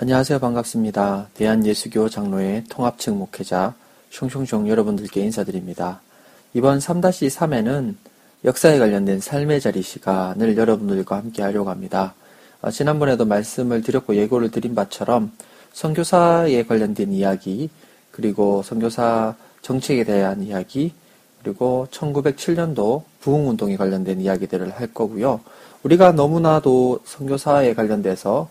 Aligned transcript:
안녕하세요. 0.00 0.38
반갑습니다. 0.38 1.26
대한예수교 1.34 2.08
장로회 2.08 2.62
통합측 2.70 3.16
목회자 3.16 3.74
숑숑숑 4.12 4.68
여러분들께 4.68 5.20
인사드립니다. 5.22 6.00
이번 6.54 6.78
3-3에는 6.78 7.96
역사에 8.44 8.78
관련된 8.78 9.18
삶의 9.18 9.60
자리 9.60 9.82
시간을 9.82 10.56
여러분들과 10.56 11.16
함께 11.16 11.42
하려고 11.42 11.70
합니다. 11.70 12.14
어, 12.62 12.70
지난번에도 12.70 13.24
말씀을 13.24 13.82
드렸고 13.82 14.14
예고를 14.14 14.52
드린 14.52 14.76
바처럼 14.76 15.32
선교사에 15.72 16.62
관련된 16.62 17.10
이야기, 17.10 17.68
그리고 18.12 18.62
선교사 18.62 19.34
정책에 19.62 20.04
대한 20.04 20.44
이야기, 20.44 20.92
그리고 21.42 21.88
1907년도 21.90 23.02
부흥운동에 23.18 23.76
관련된 23.76 24.20
이야기들을 24.20 24.70
할 24.70 24.94
거고요. 24.94 25.40
우리가 25.82 26.12
너무나도 26.12 27.00
선교사에 27.04 27.74
관련돼서 27.74 28.48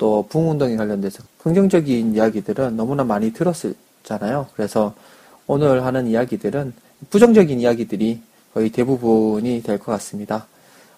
또 0.00 0.24
부흥운동에 0.30 0.76
관련돼서 0.76 1.22
긍정적인 1.42 2.14
이야기들은 2.14 2.74
너무나 2.74 3.04
많이 3.04 3.34
들었잖아요. 3.34 4.46
그래서 4.56 4.94
오늘 5.46 5.84
하는 5.84 6.06
이야기들은 6.06 6.72
부정적인 7.10 7.60
이야기들이 7.60 8.22
거의 8.54 8.70
대부분이 8.70 9.62
될 9.62 9.78
것 9.78 9.92
같습니다. 9.92 10.46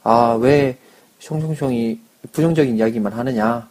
아, 0.04 0.38
왜 0.40 0.78
숑숑숑이 1.20 1.98
부정적인 2.30 2.76
이야기만 2.76 3.12
하느냐? 3.12 3.68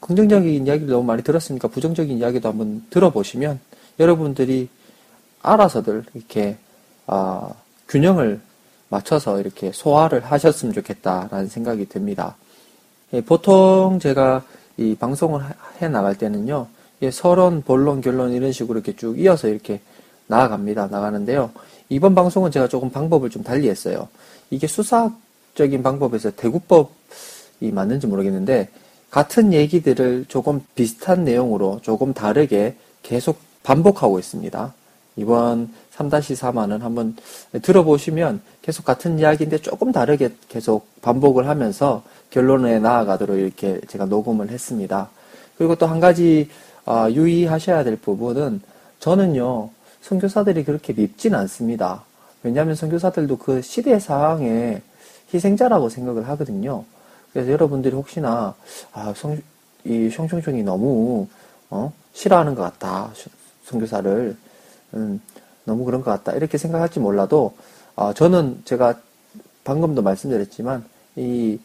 긍정적인 0.00 0.66
이야기를 0.66 0.88
너무 0.88 1.04
많이 1.04 1.22
들었으니까 1.22 1.68
부정적인 1.68 2.18
이야기도 2.18 2.48
한번 2.48 2.84
들어보시면 2.90 3.60
여러분들이 4.00 4.68
알아서들 5.40 6.04
이렇게 6.14 6.56
아, 7.06 7.48
균형을 7.88 8.40
맞춰서 8.88 9.38
이렇게 9.38 9.70
소화를 9.72 10.24
하셨으면 10.24 10.74
좋겠다라는 10.74 11.46
생각이 11.46 11.86
듭니다. 11.88 12.34
예, 13.12 13.20
보통 13.20 13.98
제가 14.00 14.44
이 14.76 14.94
방송을 14.94 15.42
해 15.82 15.88
나갈 15.88 16.16
때는요, 16.16 16.68
예, 17.02 17.10
서론, 17.10 17.62
본론, 17.62 18.00
결론 18.00 18.32
이런 18.32 18.52
식으로 18.52 18.78
이렇게 18.78 18.94
쭉 18.94 19.18
이어서 19.18 19.48
이렇게 19.48 19.80
나아갑니다. 20.28 20.86
나가는데요. 20.86 21.50
이번 21.88 22.14
방송은 22.14 22.52
제가 22.52 22.68
조금 22.68 22.90
방법을 22.90 23.30
좀 23.30 23.42
달리 23.42 23.68
했어요. 23.68 24.08
이게 24.50 24.68
수사적인 24.68 25.82
방법에서 25.82 26.30
대구법이 26.30 27.72
맞는지 27.72 28.06
모르겠는데, 28.06 28.68
같은 29.10 29.52
얘기들을 29.52 30.26
조금 30.28 30.64
비슷한 30.76 31.24
내용으로 31.24 31.80
조금 31.82 32.14
다르게 32.14 32.76
계속 33.02 33.40
반복하고 33.64 34.20
있습니다. 34.20 34.72
이번 35.16 35.72
3-4만은 35.96 36.80
한번 36.80 37.16
들어보시면 37.62 38.40
계속 38.62 38.84
같은 38.84 39.18
이야기인데 39.18 39.58
조금 39.58 39.92
다르게 39.92 40.30
계속 40.48 40.86
반복을 41.02 41.48
하면서 41.48 42.02
결론에 42.30 42.78
나아가도록 42.78 43.38
이렇게 43.38 43.80
제가 43.88 44.06
녹음을 44.06 44.50
했습니다. 44.50 45.10
그리고 45.58 45.74
또 45.76 45.86
한 45.86 46.00
가지 46.00 46.48
아, 46.86 47.08
유의하셔야 47.10 47.84
될 47.84 47.96
부분은 47.96 48.62
저는요 48.98 49.70
선교사들이 50.02 50.64
그렇게 50.64 50.92
밉진 50.92 51.34
않습니다. 51.34 52.04
왜냐하면 52.42 52.74
선교사들도 52.74 53.36
그 53.38 53.60
시대 53.62 53.98
상황에 53.98 54.80
희생자라고 55.32 55.88
생각을 55.90 56.26
하거든요. 56.30 56.84
그래서 57.32 57.50
여러분들이 57.52 57.94
혹시나 57.94 58.54
아, 58.92 59.12
성, 59.14 59.40
이 59.84 60.08
숑숑숑이 60.08 60.64
너무 60.64 61.26
어? 61.70 61.92
싫어하는 62.12 62.54
것 62.54 62.62
같다 62.62 63.10
선교사를 63.64 64.36
음, 64.94 65.20
너무 65.64 65.84
그런 65.84 66.02
것 66.02 66.10
같다 66.10 66.32
이렇게 66.32 66.58
생각할지 66.58 67.00
몰라도 67.00 67.54
아, 67.96 68.12
저는 68.14 68.62
제가 68.64 68.94
방금도 69.64 70.02
말씀드렸지만 70.02 70.84
이 71.16 71.58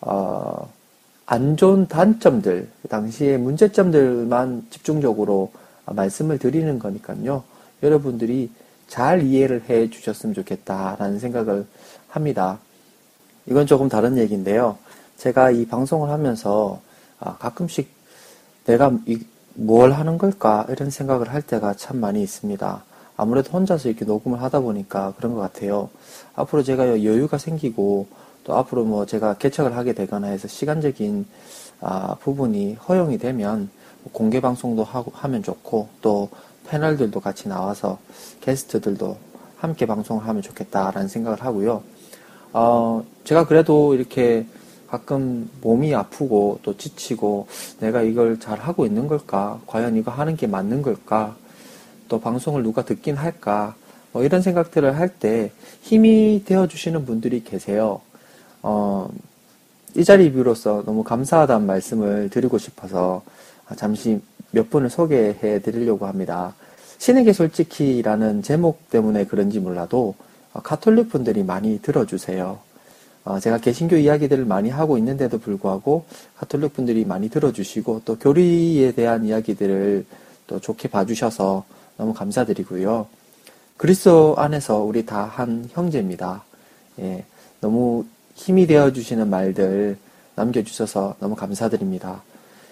어, 0.00 0.68
안 1.26 1.56
좋은 1.56 1.88
단점들, 1.88 2.68
그 2.82 2.88
당시의 2.88 3.38
문제점들만 3.38 4.66
집중적으로 4.70 5.52
말씀을 5.86 6.38
드리는 6.38 6.78
거니까요. 6.78 7.44
여러분들이 7.82 8.50
잘 8.88 9.22
이해를 9.22 9.64
해 9.68 9.88
주셨으면 9.88 10.34
좋겠다라는 10.34 11.18
생각을 11.18 11.66
합니다. 12.08 12.58
이건 13.46 13.66
조금 13.66 13.88
다른 13.88 14.18
얘기인데요. 14.18 14.78
제가 15.16 15.50
이 15.50 15.66
방송을 15.66 16.10
하면서 16.10 16.80
아, 17.18 17.36
가끔씩 17.38 17.88
내가 18.66 18.92
뭘 19.54 19.92
하는 19.92 20.18
걸까 20.18 20.66
이런 20.68 20.90
생각을 20.90 21.32
할 21.32 21.42
때가 21.42 21.74
참 21.74 21.98
많이 21.98 22.22
있습니다. 22.22 22.84
아무래도 23.16 23.52
혼자서 23.52 23.88
이렇게 23.88 24.04
녹음을 24.04 24.42
하다 24.42 24.60
보니까 24.60 25.14
그런 25.16 25.34
것 25.34 25.40
같아요. 25.40 25.90
앞으로 26.34 26.62
제가 26.62 26.88
여유가 26.88 27.38
생기고 27.38 28.08
또 28.42 28.56
앞으로 28.56 28.84
뭐 28.84 29.06
제가 29.06 29.34
개척을 29.34 29.76
하게 29.76 29.92
되거나 29.92 30.26
해서 30.28 30.48
시간적인 30.48 31.26
아, 31.80 32.16
부분이 32.20 32.74
허용이 32.74 33.18
되면 33.18 33.70
공개 34.12 34.40
방송도 34.40 34.84
하고 34.84 35.12
하면 35.14 35.42
좋고 35.42 35.88
또 36.02 36.28
패널들도 36.66 37.20
같이 37.20 37.48
나와서 37.48 37.98
게스트들도 38.40 39.16
함께 39.56 39.86
방송을 39.86 40.26
하면 40.26 40.42
좋겠다라는 40.42 41.08
생각을 41.08 41.42
하고요. 41.42 41.82
어, 42.52 43.04
제가 43.24 43.46
그래도 43.46 43.94
이렇게 43.94 44.46
가끔 44.94 45.50
몸이 45.60 45.92
아프고 45.92 46.60
또 46.62 46.76
지치고 46.76 47.48
내가 47.80 48.02
이걸 48.02 48.38
잘 48.38 48.60
하고 48.60 48.86
있는 48.86 49.08
걸까? 49.08 49.60
과연 49.66 49.96
이거 49.96 50.12
하는 50.12 50.36
게 50.36 50.46
맞는 50.46 50.82
걸까? 50.82 51.34
또 52.08 52.20
방송을 52.20 52.62
누가 52.62 52.84
듣긴 52.84 53.16
할까? 53.16 53.74
뭐 54.12 54.22
이런 54.22 54.40
생각들을 54.40 54.96
할 54.96 55.08
때 55.18 55.50
힘이 55.82 56.42
되어 56.44 56.68
주시는 56.68 57.04
분들이 57.06 57.42
계세요. 57.42 58.02
어, 58.62 59.10
이 59.96 60.04
자리 60.04 60.32
비로서 60.32 60.84
너무 60.86 61.02
감사하다는 61.02 61.66
말씀을 61.66 62.30
드리고 62.30 62.58
싶어서 62.58 63.22
잠시 63.76 64.20
몇 64.52 64.70
분을 64.70 64.90
소개해 64.90 65.58
드리려고 65.60 66.06
합니다. 66.06 66.54
신에게 66.98 67.32
솔직히라는 67.32 68.42
제목 68.42 68.90
때문에 68.90 69.24
그런지 69.26 69.58
몰라도 69.58 70.14
카톨릭 70.52 71.08
분들이 71.08 71.42
많이 71.42 71.82
들어주세요. 71.82 72.60
어, 73.24 73.40
제가 73.40 73.58
개신교 73.58 73.96
이야기들을 73.96 74.44
많이 74.44 74.68
하고 74.68 74.98
있는데도 74.98 75.38
불구하고 75.38 76.04
카톨릭 76.36 76.74
분들이 76.74 77.04
많이 77.04 77.28
들어주시고 77.30 78.02
또 78.04 78.18
교리에 78.18 78.92
대한 78.92 79.24
이야기들을 79.24 80.04
또 80.46 80.60
좋게 80.60 80.88
봐주셔서 80.88 81.64
너무 81.96 82.12
감사드리고요. 82.12 83.06
그리스도 83.76 84.34
안에서 84.36 84.78
우리 84.78 85.04
다 85.06 85.24
한 85.24 85.68
형제입니다. 85.72 86.44
예, 87.00 87.24
너무 87.60 88.04
힘이 88.34 88.66
되어 88.66 88.92
주시는 88.92 89.28
말들 89.30 89.96
남겨주셔서 90.34 91.16
너무 91.18 91.34
감사드립니다. 91.34 92.22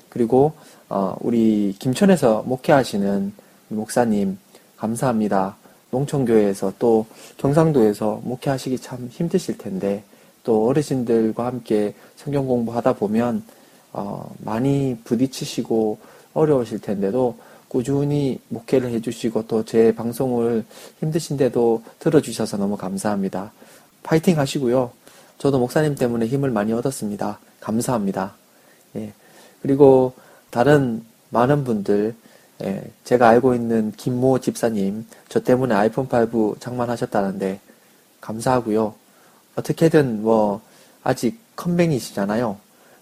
그리고 0.09 0.53
어, 0.89 1.17
우리 1.21 1.75
김천에서 1.79 2.43
목회하시는 2.47 3.33
목사님 3.69 4.39
감사합니다. 4.77 5.57
농촌교회에서 5.91 6.75
또 6.79 7.07
경상도에서 7.39 8.21
목회하시기 8.25 8.79
참 8.79 9.09
힘드실 9.11 9.57
텐데 9.59 10.05
또 10.45 10.69
어르신들과 10.69 11.47
함께 11.47 11.95
성경 12.17 12.47
공부하다 12.47 12.95
보면 12.95 13.43
어, 13.93 14.35
많이 14.39 14.97
부딪히시고 15.05 15.99
어려우실 16.35 16.81
텐데도 16.81 17.37
꾸준히 17.69 18.39
목회를 18.49 18.91
해주시고 18.91 19.47
또 19.47 19.65
제 19.65 19.95
방송을 19.95 20.65
힘드신데도 21.01 21.83
들어주셔서 21.99 22.57
너무 22.59 22.77
감사합니다. 22.77 23.53
파이팅 24.03 24.39
하시고요. 24.39 24.91
저도 25.39 25.59
목사님 25.59 25.95
때문에 25.95 26.27
힘을 26.27 26.51
많이 26.51 26.73
얻었습니다. 26.73 27.39
감사합니다. 27.61 28.35
예. 28.97 29.13
그리고 29.63 30.13
다른 30.51 31.05
많은 31.31 31.65
분들, 31.65 32.15
예. 32.63 32.85
제가 33.05 33.29
알고 33.29 33.55
있는 33.55 33.93
김모 33.97 34.41
집사님, 34.41 35.07
저 35.29 35.41
때문에 35.41 35.75
아이폰 35.75 36.07
5 36.07 36.57
장만하셨다는데, 36.61 37.61
감사하고요. 38.21 38.95
어떻게든 39.57 40.23
뭐, 40.23 40.61
아직 41.03 41.39
컴맹이시잖아요. 41.57 42.57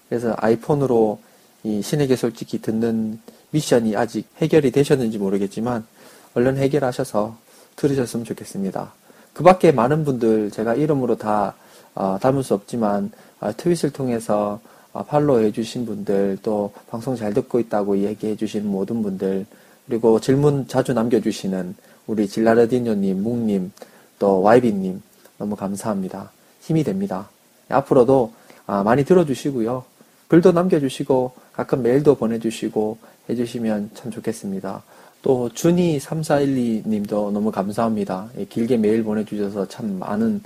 그래서 0.08 0.34
아이폰으로 0.38 1.20
이 1.62 1.82
신에게 1.82 2.16
솔직히 2.16 2.60
듣는 2.60 3.20
미션이 3.50 3.96
아직 3.96 4.26
해결이 4.38 4.70
되셨는지 4.70 5.18
모르겠지만, 5.18 5.86
얼른 6.34 6.56
해결하셔서 6.56 7.36
들으셨으면 7.76 8.24
좋겠습니다. 8.24 8.92
그 9.32 9.42
밖에 9.42 9.72
많은 9.72 10.04
분들 10.04 10.50
제가 10.50 10.74
이름으로 10.74 11.16
다 11.16 11.54
어, 11.94 12.18
담을 12.20 12.42
수 12.42 12.54
없지만 12.54 13.10
어, 13.40 13.50
트윗을 13.56 13.92
통해서 13.92 14.60
어, 14.92 15.04
팔로우 15.04 15.40
해주신 15.40 15.86
분들 15.86 16.38
또 16.42 16.72
방송 16.88 17.16
잘 17.16 17.32
듣고 17.34 17.60
있다고 17.60 17.98
얘기해 17.98 18.36
주신 18.36 18.66
모든 18.66 19.02
분들 19.02 19.46
그리고 19.86 20.20
질문 20.20 20.68
자주 20.68 20.92
남겨주시는 20.92 21.74
우리 22.06 22.28
질라르디뇨님, 22.28 23.22
묵님, 23.22 23.72
또 24.18 24.42
와이비님 24.42 25.02
너무 25.38 25.56
감사합니다. 25.56 26.30
힘이 26.60 26.84
됩니다. 26.84 27.28
앞으로도 27.68 28.32
아, 28.66 28.82
많이 28.82 29.04
들어주시고요. 29.04 29.84
글도 30.28 30.52
남겨주시고 30.52 31.32
가끔 31.52 31.82
메일도 31.82 32.14
보내주시고 32.14 32.98
해주시면 33.28 33.90
참 33.94 34.10
좋겠습니다. 34.10 34.82
또 35.22 35.50
준이 35.52 35.98
3412님도 35.98 37.30
너무 37.32 37.50
감사합니다. 37.50 38.30
예, 38.38 38.44
길게 38.44 38.76
메일 38.76 39.02
보내주셔서 39.04 39.68
참 39.68 39.98
많은 39.98 40.42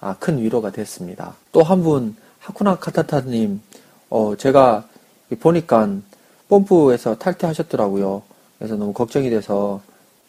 아, 0.00 0.14
큰 0.18 0.38
위로가 0.38 0.70
됐습니다. 0.70 1.34
또 1.52 1.62
한 1.62 1.82
분, 1.82 2.16
하쿠나 2.38 2.76
카타타님, 2.76 3.60
어, 4.10 4.36
제가 4.36 4.86
보니까 5.40 5.88
본부에서 6.48 7.16
탈퇴하셨더라고요. 7.18 8.22
그래서 8.58 8.76
너무 8.76 8.92
걱정이 8.92 9.30
돼서 9.30 9.80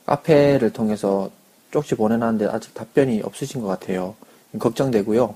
카페를 0.06 0.72
통해서 0.72 1.30
쪽지 1.72 1.96
보내놨는데 1.96 2.48
아직 2.48 2.74
답변이 2.74 3.22
없으신 3.24 3.62
것 3.62 3.68
같아요. 3.68 4.16
걱정되고요. 4.60 5.36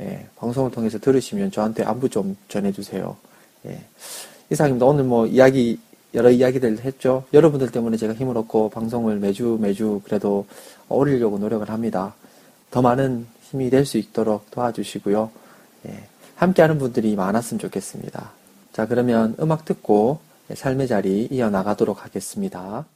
예, 0.00 0.26
방송을 0.36 0.70
통해서 0.70 0.98
들으시면 0.98 1.50
저한테 1.50 1.82
안부 1.82 2.08
좀 2.08 2.36
전해주세요. 2.48 3.16
예. 3.66 3.80
이상입니다. 4.50 4.86
오늘 4.86 5.04
뭐 5.04 5.26
이야기, 5.26 5.78
여러 6.14 6.30
이야기들 6.30 6.80
했죠. 6.84 7.24
여러분들 7.32 7.70
때문에 7.70 7.96
제가 7.96 8.14
힘을 8.14 8.36
얻고 8.38 8.70
방송을 8.70 9.18
매주 9.18 9.58
매주 9.60 10.00
그래도 10.04 10.46
올리려고 10.88 11.38
노력을 11.38 11.68
합니다. 11.68 12.14
더 12.70 12.80
많은 12.82 13.26
힘이 13.42 13.70
될 13.70 13.84
수 13.84 13.98
있도록 13.98 14.50
도와주시고요. 14.50 15.30
예, 15.88 16.04
함께하는 16.36 16.78
분들이 16.78 17.16
많았으면 17.16 17.58
좋겠습니다. 17.58 18.30
자, 18.72 18.86
그러면 18.86 19.34
음악 19.40 19.64
듣고 19.64 20.20
삶의 20.54 20.86
자리 20.88 21.28
이어나가도록 21.30 22.04
하겠습니다. 22.04 22.86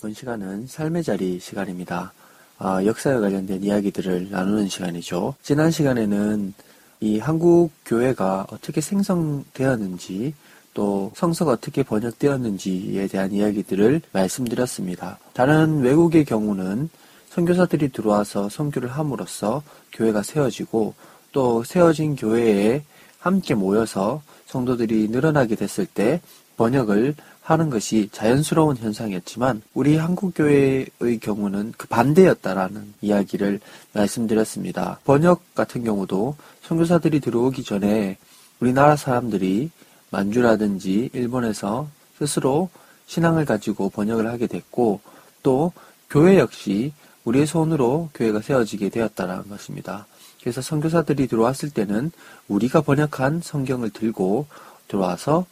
이번 0.00 0.14
시간은 0.14 0.66
삶의 0.66 1.04
자리 1.04 1.38
시간입니다. 1.38 2.14
아, 2.56 2.82
역사에 2.86 3.18
관련된 3.20 3.62
이야기들을 3.62 4.30
나누는 4.30 4.66
시간이죠. 4.70 5.34
지난 5.42 5.70
시간에는 5.70 6.54
이 7.00 7.18
한국 7.18 7.70
교회가 7.84 8.46
어떻게 8.50 8.80
생성되었는지 8.80 10.32
또 10.72 11.12
성서가 11.14 11.52
어떻게 11.52 11.82
번역되었는지에 11.82 13.08
대한 13.08 13.30
이야기들을 13.32 14.00
말씀드렸습니다. 14.12 15.18
다른 15.34 15.82
외국의 15.82 16.24
경우는 16.24 16.88
선교사들이 17.28 17.90
들어와서 17.90 18.48
선교를 18.48 18.88
함으로써 18.88 19.62
교회가 19.92 20.22
세워지고 20.22 20.94
또 21.32 21.62
세워진 21.62 22.16
교회에 22.16 22.84
함께 23.18 23.54
모여서 23.54 24.22
성도들이 24.46 25.08
늘어나게 25.08 25.56
됐을 25.56 25.84
때 25.84 26.22
번역을 26.56 27.16
하는 27.50 27.68
것이 27.68 28.08
자연스러운 28.12 28.76
현상이었지만 28.76 29.62
우리 29.74 29.96
한국교회의 29.96 31.18
경우는 31.20 31.74
그 31.76 31.88
반대였다라는 31.88 32.94
이야기를 33.00 33.58
말씀드렸습니다. 33.92 35.00
번역 35.04 35.54
같은 35.56 35.82
경우도 35.82 36.36
선교사들이 36.62 37.18
들어오기 37.18 37.64
전에 37.64 38.18
우리나라 38.60 38.94
사람들이 38.94 39.70
만주라든지 40.10 41.10
일본에서 41.12 41.88
스스로 42.18 42.68
신앙을 43.06 43.44
가지고 43.46 43.90
번역을 43.90 44.28
하게 44.28 44.46
됐고 44.46 45.00
또 45.42 45.72
교회 46.08 46.38
역시 46.38 46.92
우리의 47.24 47.46
손으로 47.46 48.10
교회가 48.14 48.42
세워지게 48.42 48.90
되었다는 48.90 49.48
것입니다. 49.48 50.06
그래서 50.40 50.62
선교사들이 50.62 51.26
들어왔을 51.26 51.70
때는 51.70 52.12
우리가 52.46 52.82
번역한 52.82 53.40
성경을 53.42 53.90
들고 53.90 54.46
들어와서 54.86 55.46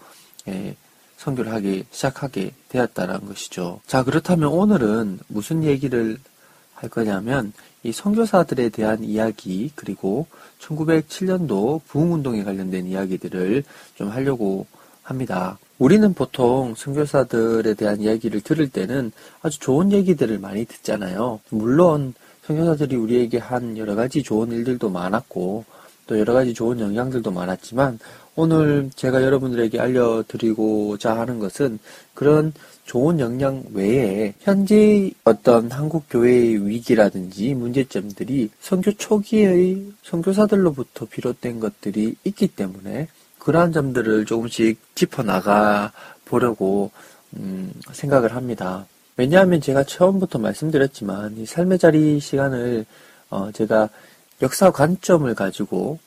예, 0.47 0.77
선교를 1.19 1.53
하기 1.53 1.85
시작하게 1.91 2.53
되었다는 2.69 3.27
것이죠. 3.27 3.81
자, 3.87 4.03
그렇다면 4.05 4.49
오늘은 4.49 5.19
무슨 5.29 5.65
얘기를 5.65 6.17
할 6.75 6.89
거냐면 6.89 7.53
이 7.83 7.93
선교사들에 7.93 8.69
대한 8.71 9.03
이야기 9.03 9.73
그리고 9.75 10.27
1907년도 10.61 11.81
부흥운동에 11.89 12.45
관련된 12.45 12.87
이야기들을 12.87 13.65
좀 13.97 14.09
하려고 14.09 14.67
합니다. 15.03 15.59
우리는 15.79 16.15
보통 16.15 16.75
선교사들에 16.77 17.75
대한 17.75 18.01
이야기를 18.01 18.41
들을 18.43 18.69
때는 18.69 19.11
아주 19.43 19.59
좋은 19.59 19.91
얘기들을 19.91 20.39
많이 20.39 20.65
듣잖아요. 20.67 21.41
물론 21.51 22.15
선교사들이 22.47 22.97
우리에게 22.97 23.39
한 23.39 23.77
여러 23.77 23.95
가지 23.95 24.23
좋은 24.23 24.53
일들도 24.53 24.89
많았고 24.91 25.65
또 26.07 26.19
여러 26.19 26.33
가지 26.33 26.55
좋은 26.55 26.81
영향들도 26.81 27.31
많았지만 27.31 27.99
오늘 28.41 28.89
제가 28.95 29.25
여러분들에게 29.25 29.81
알려드리고자 29.81 31.19
하는 31.19 31.41
것은 31.41 31.81
그런 32.15 32.53
좋은 32.85 33.19
영향 33.19 33.65
외에 33.73 34.33
현재 34.39 35.11
어떤 35.25 35.69
한국 35.73 36.05
교회의 36.09 36.65
위기라든지 36.69 37.55
문제점들이 37.55 38.51
선교 38.61 38.93
초기의 38.93 39.87
선교사들로부터 40.05 41.07
비롯된 41.07 41.59
것들이 41.59 42.15
있기 42.23 42.47
때문에 42.47 43.09
그러한 43.41 43.73
점들을 43.73 44.25
조금씩 44.25 44.79
짚어 44.95 45.25
나가 45.25 45.91
보려고 46.25 46.93
음, 47.37 47.73
생각을 47.91 48.37
합니다. 48.37 48.87
왜냐하면 49.17 49.61
제가 49.61 49.83
처음부터 49.83 50.39
말씀드렸지만 50.39 51.39
이 51.39 51.45
삶의 51.45 51.81
자리 51.81 52.21
시간을 52.21 52.87
어, 53.31 53.51
제가 53.51 53.89
역사 54.43 54.71
관점을 54.71 55.35
가지고 55.35 55.99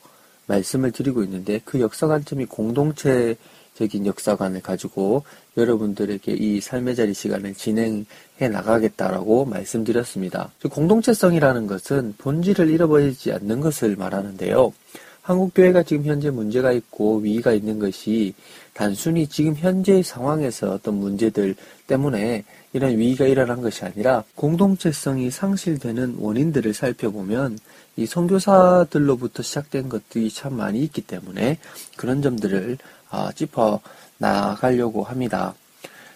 말씀을 0.52 0.92
드리고 0.92 1.24
있는데 1.24 1.62
그 1.64 1.80
역사 1.80 2.08
관점이 2.08 2.46
공동체적인 2.46 4.06
역사관을 4.06 4.62
가지고 4.62 5.24
여러분들에게 5.58 6.34
이 6.34 6.62
삶의 6.62 6.96
자리 6.96 7.14
시간을 7.14 7.54
진행해 7.56 8.50
나가겠다라고 8.52 9.46
말씀드렸습니다. 9.46 10.52
공동체성이라는 10.70 11.68
것은 11.68 12.16
본질을 12.18 12.70
잃어버리지 12.70 13.32
않는 13.32 13.62
것을 13.62 13.96
말하는데요. 13.96 14.74
한국교회가 15.22 15.84
지금 15.84 16.06
현재 16.06 16.32
문제가 16.32 16.72
있고 16.72 17.18
위기가 17.18 17.54
있는 17.54 17.78
것이 17.80 18.34
단순히 18.74 19.28
지금 19.28 19.56
현재 19.56 20.02
상황에서 20.02 20.72
어떤 20.72 20.96
문제들 20.96 21.56
때문에 21.88 22.44
이런 22.74 22.98
위기가 22.98 23.26
일어난 23.26 23.62
것이 23.62 23.84
아니라 23.84 24.24
공동체성이 24.36 25.30
상실되는 25.30 26.16
원인들을 26.20 26.74
살펴보면 26.74 27.60
이 27.98 28.06
선교사들로부터 28.06 29.44
시작된 29.44 29.90
것들이 29.90 30.30
참 30.30 30.56
많이 30.56 30.80
있기 30.84 31.02
때문에 31.02 31.58
그런 31.98 32.22
점들을 32.22 32.78
어, 33.12 33.30
짚어 33.34 33.82
나가려고 34.18 35.04
합니다. 35.04 35.54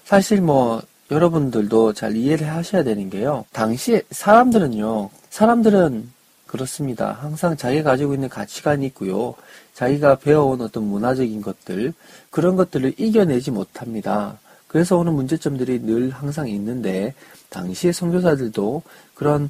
사실 0.05 0.41
뭐 0.41 0.81
여러분들도 1.11 1.93
잘 1.93 2.15
이해를 2.15 2.49
하셔야 2.49 2.83
되는 2.83 3.09
게요. 3.09 3.45
당시 3.51 4.01
사람들은요. 4.11 5.09
사람들은 5.29 6.09
그렇습니다. 6.47 7.11
항상 7.11 7.57
자기가 7.57 7.91
가지고 7.91 8.13
있는 8.13 8.29
가치관이 8.29 8.85
있고요. 8.87 9.35
자기가 9.73 10.15
배워온 10.19 10.61
어떤 10.61 10.83
문화적인 10.83 11.41
것들, 11.41 11.93
그런 12.29 12.55
것들을 12.55 12.93
이겨내지 12.97 13.51
못합니다. 13.51 14.39
그래서 14.75 14.97
오는 14.97 15.13
문제점들이 15.13 15.83
늘 15.83 16.09
항상 16.09 16.49
있는데, 16.49 17.13
당시의 17.49 17.93
선교사들도 17.93 18.81
그런 19.13 19.49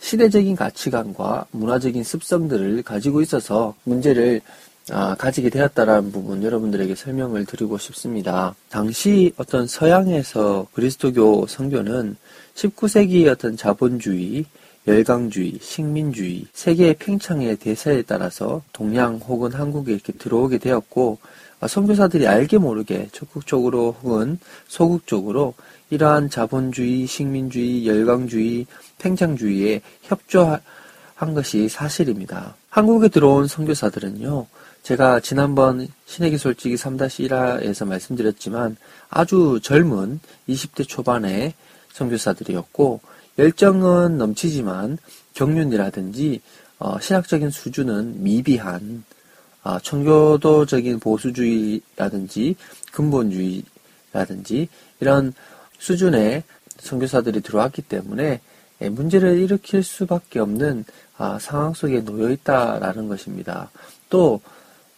시대적인 0.00 0.54
가치관과 0.54 1.46
문화적인 1.52 2.04
습성들을 2.04 2.82
가지고 2.82 3.22
있어서 3.22 3.74
문제를 3.84 4.42
아, 4.90 5.14
가지게 5.14 5.48
되었다라는 5.48 6.12
부분 6.12 6.42
여러분들에게 6.42 6.94
설명을 6.94 7.46
드리고 7.46 7.78
싶습니다. 7.78 8.54
당시 8.68 9.32
어떤 9.38 9.66
서양에서 9.66 10.66
그리스도교 10.74 11.46
성교는 11.46 12.16
19세기의 12.54 13.28
어떤 13.28 13.56
자본주의, 13.56 14.44
열강주의, 14.86 15.58
식민주의, 15.62 16.44
세계의 16.52 16.96
팽창의 16.98 17.56
대세에 17.56 18.02
따라서 18.02 18.60
동양 18.74 19.16
혹은 19.26 19.52
한국에 19.52 19.94
이렇게 19.94 20.12
들어오게 20.12 20.58
되었고, 20.58 21.16
아, 21.22 21.36
선교사들이 21.66 22.26
알게 22.26 22.58
모르게 22.58 23.08
적극적으로 23.12 23.96
혹은 24.02 24.38
소극적으로 24.68 25.54
이러한 25.90 26.30
자본주의, 26.30 27.06
식민주의, 27.06 27.86
열강주의, 27.86 28.66
팽창주의에 28.98 29.80
협조한 30.02 31.34
것이 31.34 31.68
사실입니다. 31.68 32.56
한국에 32.68 33.08
들어온 33.08 33.46
선교사들은요, 33.46 34.46
제가 34.82 35.20
지난번 35.20 35.88
신에기 36.04 36.38
솔직히 36.38 36.74
3-1화에서 36.76 37.86
말씀드렸지만 37.86 38.76
아주 39.08 39.58
젊은 39.62 40.20
20대 40.48 40.86
초반의 40.86 41.54
선교사들이었고 41.92 43.00
열정은 43.38 44.18
넘치지만 44.18 44.98
경륜이라든지 45.34 46.40
어, 46.78 47.00
신학적인 47.00 47.50
수준은 47.50 48.22
미비한 48.22 49.04
어, 49.66 49.78
청교도적인 49.80 51.00
보수주의라든지 51.00 52.54
근본주의라든지 52.92 54.68
이런 55.00 55.32
수준의 55.78 56.44
선교사들이 56.78 57.40
들어왔기 57.40 57.82
때문에 57.82 58.40
예, 58.82 58.88
문제를 58.90 59.38
일으킬 59.38 59.82
수밖에 59.82 60.38
없는 60.38 60.84
아, 61.16 61.38
상황 61.40 61.72
속에 61.72 62.04
놓여 62.04 62.30
있다라는 62.30 63.08
것입니다. 63.08 63.70
또 64.08 64.40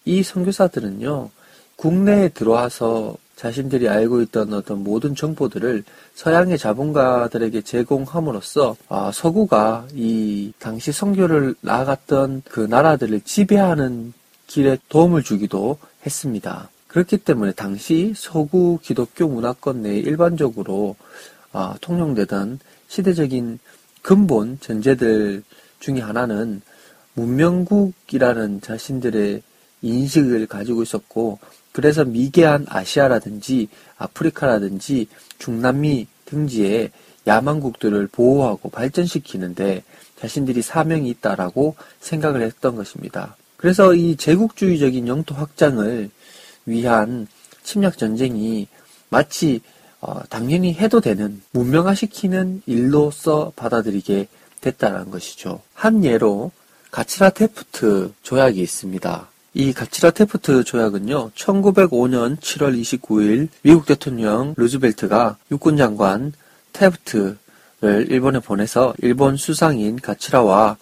이 0.09 0.23
선교사들은요 0.23 1.29
국내에 1.77 2.31
들어와서 2.31 3.17
자신들이 3.37 3.89
알고 3.89 4.23
있던 4.23 4.53
어떤 4.55 4.83
모든 4.83 5.15
정보들을 5.15 5.85
서양의 6.15 6.59
자본가들에게 6.59 7.61
제공함으로써 7.61 8.75
아, 8.89 9.11
서구가 9.13 9.87
이 9.93 10.53
당시 10.59 10.91
선교를 10.91 11.55
나아갔던 11.61 12.43
그 12.49 12.61
나라들을 12.61 13.21
지배하는 13.21 14.15
길에 14.49 14.79
도움을 14.89 15.23
주기도 15.23 15.79
했습니다. 16.05 16.71
그렇기 16.89 17.19
때문에 17.19 17.53
당시 17.53 18.13
서구 18.17 18.81
기독교 18.83 19.29
문화권 19.29 19.83
내에 19.83 19.99
일반적으로 19.99 20.97
아, 21.53 21.77
통용되던 21.81 22.59
시대적인 22.89 23.59
근본 24.03 24.59
전제들 24.59 25.45
중에 25.81 26.01
하나는 26.01 26.63
문명국이라는 27.15 28.61
자신들의 28.63 29.43
인식을 29.83 30.47
가지고 30.47 30.83
있었고 30.83 31.39
그래서 31.73 32.05
미개한 32.05 32.67
아시아라든지 32.69 33.69
아프리카라든지 33.99 35.09
중남미 35.39 36.07
등지의 36.25 36.91
야만국들을 37.27 38.09
보호하고 38.09 38.71
발전시키는데 38.71 39.85
자신들이 40.17 40.63
사명이 40.63 41.09
있다라고 41.11 41.77
생각을 42.01 42.43
했던 42.43 42.77
것입니다. 42.77 43.37
그래서 43.59 43.93
이 43.93 44.17
제국주의적인 44.17 45.09
영토 45.09 45.35
확장을 45.35 46.09
위한 46.65 47.27
침략 47.65 47.99
전쟁이 47.99 48.69
마치 49.11 49.61
어, 50.01 50.21
당연히 50.31 50.75
해도 50.75 51.01
되는 51.01 51.43
문명화시키는 51.51 52.63
일로서 52.67 53.53
받아들이게 53.57 54.29
됐다는 54.61 55.11
것이죠. 55.11 55.61
한 55.75 56.05
예로 56.05 56.53
가치라 56.93 57.31
테프트 57.31 58.13
조약이 58.23 58.61
있습니다. 58.61 59.29
이 59.55 59.73
가치라 59.73 60.13
테프트 60.13 60.63
조약은요, 60.63 61.33
1905년 61.35 62.39
7월 62.39 62.81
29일 62.81 63.49
미국 63.63 63.87
대통령 63.87 64.55
루즈벨트가 64.57 65.37
육군 65.51 65.77
장관 65.77 66.33
테프트를 66.73 67.37
일본에 67.83 68.39
보내서 68.39 68.95
일본 68.99 69.37
수상인 69.37 69.97
가치라와 69.97 70.77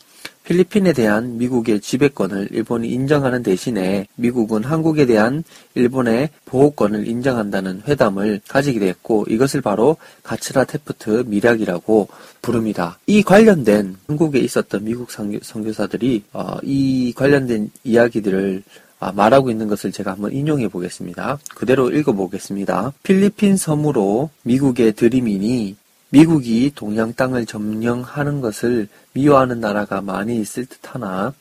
필리핀에 0.46 0.92
대한 0.92 1.38
미국의 1.38 1.80
지배권을 1.80 2.50
일본이 2.52 2.88
인정하는 2.88 3.42
대신에 3.42 4.06
미국은 4.14 4.62
한국에 4.62 5.04
대한 5.04 5.42
일본의 5.74 6.30
보호권을 6.44 7.08
인정한다는 7.08 7.82
회담을 7.86 8.40
가지게 8.46 8.78
됐고 8.78 9.26
이것을 9.28 9.60
바로 9.60 9.96
가츠라 10.22 10.64
테프트 10.64 11.24
미략이라고 11.26 12.08
부릅니다. 12.42 12.96
이 13.08 13.24
관련된 13.24 13.96
한국에 14.06 14.38
있었던 14.38 14.84
미국 14.84 15.10
선교사들이 15.10 16.22
어, 16.32 16.58
이 16.62 17.12
관련된 17.16 17.72
이야기들을 17.82 18.62
아, 19.00 19.12
말하고 19.12 19.50
있는 19.50 19.66
것을 19.66 19.90
제가 19.90 20.12
한번 20.12 20.32
인용해 20.32 20.68
보겠습니다. 20.68 21.38
그대로 21.56 21.90
읽어 21.90 22.12
보겠습니다. 22.12 22.92
필리핀 23.02 23.56
섬으로 23.56 24.30
미국의 24.44 24.92
드림이니 24.92 25.76
미국이 26.10 26.72
동양 26.74 27.12
땅을 27.12 27.46
점령하는 27.46 28.40
것을 28.40 28.88
미워하는 29.12 29.60
나라가 29.60 30.00
많이 30.00 30.40
있을 30.40 30.66
듯하나 30.66 31.34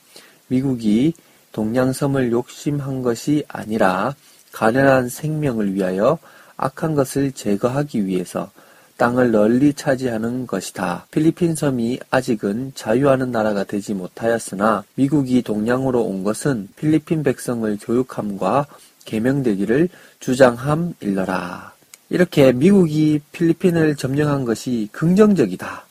미국이 0.48 1.14
동양섬을 1.52 2.32
욕심한 2.32 3.02
것이 3.02 3.44
아니라 3.48 4.16
가련한 4.52 5.10
생명을 5.10 5.76
위하여 5.76 6.18
악한 6.58 6.96
것을 6.96 7.32
제거하기 7.32 8.08
위해서 8.08 8.52
땅을 8.98 9.32
널리 9.32 9.74
차지하는 9.74 10.48
것이다. 10.48 11.06
필리핀 11.12 11.56
섬이 11.56 12.00
아직은 12.10 12.72
자유하는 12.76 13.32
나라가 13.32 13.66
되지 13.66 13.94
못하였으나 13.94 14.84
미국이 14.96 15.42
동양으로 15.42 16.02
온 16.02 16.24
것은 16.24 16.70
필리핀 16.78 17.24
백성을 17.24 17.78
교육함과 17.82 18.68
개명되기를 19.04 19.90
주장함 20.20 20.96
일러라. 21.02 21.75
이렇게 22.10 22.52
미국이 22.52 23.22
필리핀을 23.32 23.96
점령한 23.96 24.46
것이 24.46 24.90
긍정적이다. 24.92 25.86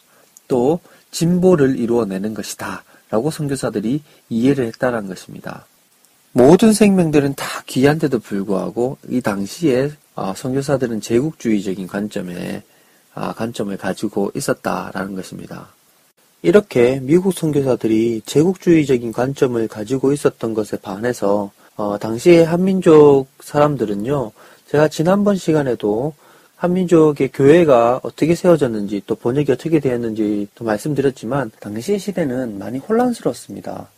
또 0.49 0.80
진보를 1.11 1.78
이루어내는 1.78 2.35
것이다. 2.35 2.85
라고 3.11 3.30
선교사들이 3.30 4.02
이해를 4.28 4.66
했다는 4.66 5.06
것입니다. 5.06 5.66
모든 6.33 6.73
생명들은 6.73 7.35
다 7.35 7.62
귀한데도 7.66 8.18
불구하고 8.18 8.99
이 9.09 9.21
당시에 9.21 9.92
아, 10.16 10.35
선교사들은 10.37 11.00
제국주의적인 11.00 11.87
관점에 11.87 12.62
아, 13.14 13.33
관점을 13.33 13.76
가지고 13.76 14.33
있었다라는 14.35 15.14
것입니다. 15.14 15.68
이렇게 16.42 17.00
미국 17.00 17.33
선교사들이 17.33 18.23
제국주의적인 18.26 19.12
관점을 19.12 19.66
가지고 19.68 20.12
있었던 20.12 20.54
것에 20.54 20.76
반해서 20.76 21.52
어, 21.76 21.99
당시의 21.99 22.44
한민족 22.44 23.26
사람들은요 23.40 24.33
제가 24.68 24.88
지난번 24.88 25.37
시간에도 25.37 26.14
한민족의 26.56 27.30
교회가 27.33 28.00
어떻게 28.02 28.35
세워졌는지 28.35 29.02
또 29.06 29.14
번역이 29.14 29.52
어떻게 29.52 29.80
되었는지 29.80 30.49
또 30.54 30.64
말씀드렸지만 30.64 31.50
당시 31.61 31.99
시대는 31.99 32.59
많이 32.59 32.78
혼란스러웠습니다. 32.78 33.88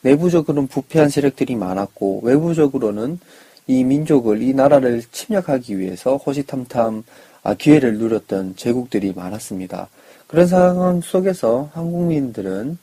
내부적으로는 0.00 0.68
부패한 0.68 1.08
세력들이 1.08 1.54
많았고 1.54 2.20
외부적으로는 2.24 3.20
이 3.68 3.84
민족을 3.84 4.42
이 4.42 4.54
나라를 4.54 5.02
침략하기 5.10 5.78
위해서 5.78 6.16
호시탐탐 6.16 7.04
아, 7.42 7.54
기회를 7.54 7.98
누렸던 7.98 8.56
제국들이 8.56 9.12
많았습니다. 9.14 9.88
그런 10.26 10.48
상황 10.48 11.00
속에서 11.00 11.70
한국민들은 11.74 12.76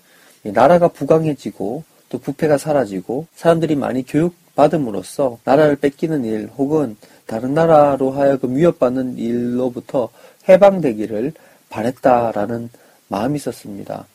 나라가 0.43 0.87
부강해지고 0.87 1.83
또 2.07 2.17
부패가 2.17 2.57
사라지고 2.57 3.27
사람들이 3.35 3.75
많이 3.75 4.05
교육받음으로써 4.05 5.39
나라를 5.43 5.75
뺏기는 5.75 6.23
일 6.23 6.49
혹은 6.57 6.95
다른 7.25 7.53
나라로 7.53 8.11
하여금 8.11 8.55
위협받는 8.55 9.17
일로부터 9.17 10.09
해방되기를 10.47 11.33
바랬다라는 11.69 12.69
마음이 13.07 13.37
있었습니다. 13.37 14.05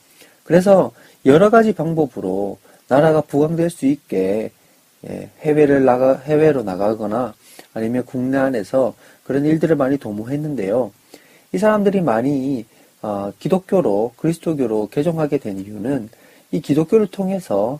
그래서 0.45 0.93
여러 1.27 1.51
가지 1.51 1.73
방법으로 1.73 2.59
나라가 2.89 3.21
부강될 3.21 3.71
수 3.71 3.87
있게 3.87 4.51
예, 5.09 5.31
해외를 5.41 5.85
나가 5.85 6.17
해외로 6.17 6.63
나가거나 6.63 7.35
아니면 7.73 8.05
국내 8.05 8.37
안에서 8.39 8.95
그런 9.23 9.45
일들을 9.45 9.77
많이 9.77 9.99
도모했는데요. 9.99 10.91
이 11.53 11.59
사람들이 11.59 12.01
많이 12.01 12.67
어, 13.01 13.33
기독교로 13.39 14.13
그리스도교로 14.17 14.89
개종하게 14.89 15.39
된 15.39 15.59
이유는 15.59 16.09
이 16.51 16.61
기독교를 16.61 17.07
통해서 17.09 17.79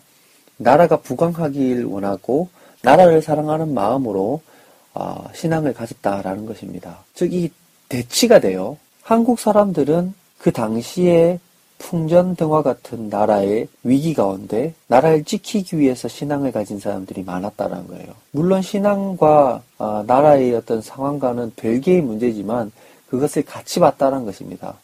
나라가 0.57 0.97
부강하길 0.97 1.85
원하고 1.85 2.49
나라를 2.83 3.21
사랑하는 3.21 3.73
마음으로 3.73 4.41
어, 4.93 5.29
신앙을 5.33 5.73
가졌다라는 5.73 6.45
것입니다. 6.45 6.99
즉, 7.13 7.33
이 7.33 7.51
대치가 7.87 8.39
돼요. 8.39 8.77
한국 9.01 9.39
사람들은 9.39 10.13
그 10.37 10.51
당시에 10.51 11.39
풍전 11.79 12.35
등화 12.35 12.61
같은 12.61 13.09
나라의 13.09 13.67
위기 13.83 14.13
가운데 14.13 14.73
나라를 14.87 15.23
지키기 15.23 15.79
위해서 15.79 16.07
신앙을 16.07 16.51
가진 16.51 16.79
사람들이 16.79 17.23
많았다는 17.23 17.87
거예요. 17.87 18.07
물론 18.31 18.61
신앙과 18.61 19.63
어, 19.79 20.03
나라의 20.05 20.53
어떤 20.53 20.81
상황과는 20.81 21.53
별개의 21.55 22.01
문제지만 22.01 22.71
그것을 23.09 23.43
같이 23.43 23.79
봤다는 23.79 24.25
것입니다. 24.25 24.75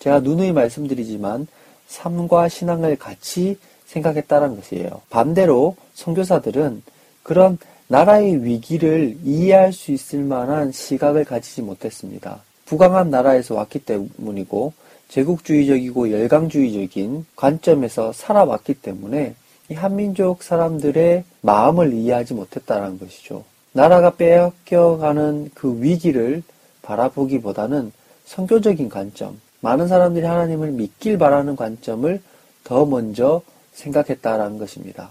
제가 0.00 0.20
누누이 0.20 0.52
말씀드리지만 0.52 1.46
삶과 1.86 2.48
신앙을 2.48 2.96
같이 2.96 3.56
생각했다는 3.86 4.56
것이에요. 4.56 5.00
반대로 5.08 5.76
선교사들은 5.94 6.82
그런 7.22 7.58
나라의 7.90 8.44
위기를 8.44 9.16
이해할 9.24 9.72
수 9.72 9.90
있을 9.90 10.20
만한 10.22 10.70
시각을 10.70 11.24
가지지 11.24 11.60
못했습니다. 11.60 12.40
부강한 12.64 13.10
나라에서 13.10 13.56
왔기 13.56 13.80
때문이고 13.80 14.72
제국주의적이고 15.08 16.12
열강주의적인 16.12 17.26
관점에서 17.34 18.12
살아왔기 18.12 18.74
때문에 18.74 19.34
이 19.70 19.74
한민족 19.74 20.44
사람들의 20.44 21.24
마음을 21.40 21.92
이해하지 21.92 22.34
못했다는 22.34 23.00
것이죠. 23.00 23.42
나라가 23.72 24.10
빼앗겨가는 24.10 25.50
그 25.54 25.82
위기를 25.82 26.44
바라보기보다는 26.82 27.90
성교적인 28.24 28.88
관점, 28.88 29.40
많은 29.62 29.88
사람들이 29.88 30.24
하나님을 30.24 30.70
믿길 30.70 31.18
바라는 31.18 31.56
관점을 31.56 32.22
더 32.62 32.86
먼저 32.86 33.42
생각했다라는 33.72 34.58
것입니다. 34.58 35.10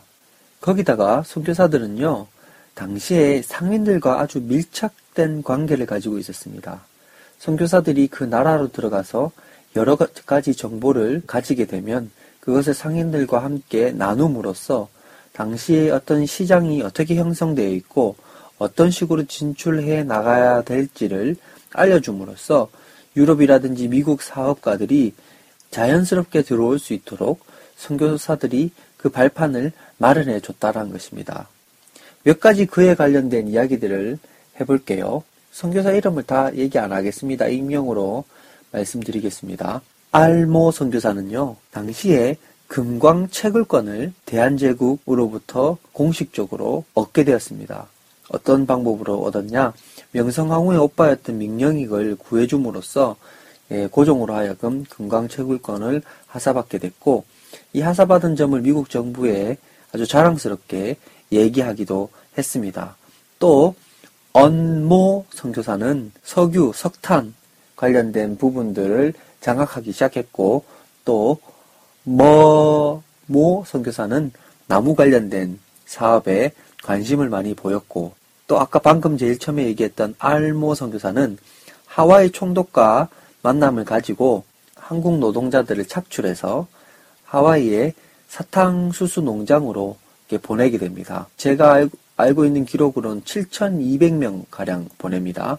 거기다가 0.62 1.24
선교사들은요, 1.26 2.28
당시에 2.80 3.42
상인들과 3.42 4.22
아주 4.22 4.40
밀착된 4.40 5.44
관계를 5.44 5.86
가지고 5.86 6.18
있었습니다. 6.18 6.80
선교사들이 7.40 8.08
그 8.08 8.24
나라로 8.24 8.72
들어가서 8.72 9.32
여러 9.76 9.98
가지 9.98 10.56
정보를 10.56 11.22
가지게 11.28 11.66
되면 11.66 12.10
그것을 12.40 12.74
상인들과 12.74 13.44
함께 13.44 13.92
나눔으로써 13.92 14.88
당시에 15.34 15.90
어떤 15.90 16.26
시장이 16.26 16.82
어떻게 16.82 17.16
형성되어 17.16 17.68
있고 17.68 18.16
어떤 18.58 18.92
식으로 18.92 19.26
진출해 19.26 20.04
나가야 20.04 20.62
될지를 20.62 21.36
알려줌으로써 21.74 22.70
유럽이라든지 23.18 23.90
미국 23.90 24.22
사업가들이 24.22 25.14
자연스럽게 25.72 26.44
들어올 26.44 26.80
수 26.80 26.94
있도록 26.94 27.42
선교사들이 27.76 28.72
그 28.96 29.10
발판을 29.10 29.74
마련해 29.98 30.40
줬다는 30.40 30.92
것입니다. 30.92 31.50
몇 32.24 32.40
가지 32.40 32.66
그에 32.66 32.96
관련된 32.96 33.48
이야기들을 33.48 34.20
해볼게요. 34.60 35.24
선교사 35.52 35.92
이름을 35.92 36.24
다 36.24 36.54
얘기 36.56 36.78
안 36.78 36.92
하겠습니다. 36.92 37.48
익명으로 37.48 38.26
말씀드리겠습니다. 38.72 39.82
알모 40.12 40.72
선교사는요, 40.72 41.56
당시에 41.72 42.38
금광 42.68 43.30
채굴권을 43.30 44.14
대한제국으로부터 44.26 45.78
공식적으로 45.92 46.84
얻게 46.94 47.24
되었습니다. 47.24 47.88
어떤 48.30 48.68
방법으로 48.68 49.24
얻었냐? 49.24 49.74
명성황후의 50.12 50.80
오빠였던 50.80 51.38
민영익을 51.38 52.16
구해줌으로써 52.16 53.16
예, 53.72 53.88
고종으로 53.88 54.34
하여금 54.34 54.84
금강 54.90 55.28
채굴권을 55.28 56.02
하사받게 56.28 56.80
됐고 56.80 57.24
이 57.74 57.82
하사받은 57.82 58.36
점을 58.36 58.60
미국 58.62 58.90
정부에 58.90 59.58
아주 59.92 60.08
자랑스럽게 60.08 60.98
얘기하기도 61.32 62.10
했습니다. 62.38 62.96
또 63.40 63.76
언모 64.34 65.26
선교사는 65.32 66.12
석유, 66.24 66.72
석탄 66.76 67.34
관련된 67.76 68.38
부분들을 68.38 69.14
장악하기 69.42 69.92
시작했고 69.92 70.64
또 71.06 71.40
머모 72.04 73.64
선교사는 73.66 74.32
나무 74.68 74.96
관련된 74.96 75.60
사업에 75.86 76.52
관심을 76.84 77.30
많이 77.30 77.54
보였고 77.54 78.14
또 78.48 78.60
아까 78.60 78.80
방금 78.80 79.18
제일 79.18 79.38
처음에 79.38 79.66
얘기했던 79.66 80.16
알모 80.18 80.76
선교사는 80.76 81.38
하와이 81.86 82.32
총독과 82.32 83.10
만남을 83.42 83.86
가지고 83.86 84.44
한국 84.76 85.20
노동자들을 85.20 85.86
착출해서 85.86 86.68
하와이의 87.26 87.94
사탕수수 88.28 89.22
농장으로 89.22 89.98
보내게 90.38 90.78
됩니다. 90.78 91.28
제가 91.38 91.88
알고 92.18 92.46
있는 92.46 92.66
기록으로는 92.66 93.24
7,200명 93.24 94.44
가량 94.52 94.90
보냅니다. 94.98 95.58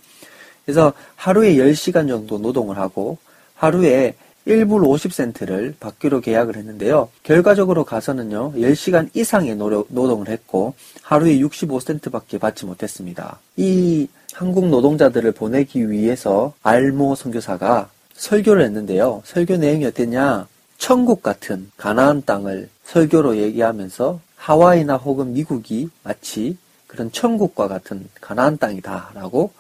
그래서 0.65 0.93
하루에 1.17 1.55
10시간 1.55 2.07
정도 2.09 2.39
노동을 2.39 2.79
하고 2.79 3.19
하루에 3.55 4.15
1불 4.47 4.83
50센트를 4.83 5.75
받기로 5.79 6.21
계약을 6.21 6.57
했는데요. 6.57 7.11
결과적으로 7.23 7.85
가서는요, 7.85 8.55
10시간 8.55 9.09
이상의 9.15 9.55
노력, 9.57 9.87
노동을 9.91 10.29
했고, 10.29 10.75
하루에 11.03 11.39
65센트밖에 11.39 12.41
받지 12.41 12.65
못했습니다. 12.65 13.39
이 13.57 14.09
한국 14.33 14.69
노동자들을 14.69 15.33
보내기 15.33 15.91
위해서 15.91 16.55
알모 16.62 17.15
선교사가 17.17 17.91
설교를 18.15 18.65
했는데요. 18.65 19.23
설교 19.25 19.59
내용이 19.59 19.85
어땠냐? 19.85 20.47
천국 20.79 21.23
같은 21.23 21.71
가나안 21.77 22.23
땅을 22.25 22.71
설교로 22.85 23.37
얘기하면서 23.37 24.21
하와이나 24.40 24.97
혹은 24.97 25.35
미국이 25.35 25.90
마치 26.02 26.56
그런 26.87 27.12
천국과 27.12 27.68
같은 27.68 28.09
가나안 28.20 28.56
땅이다라고 28.56 29.52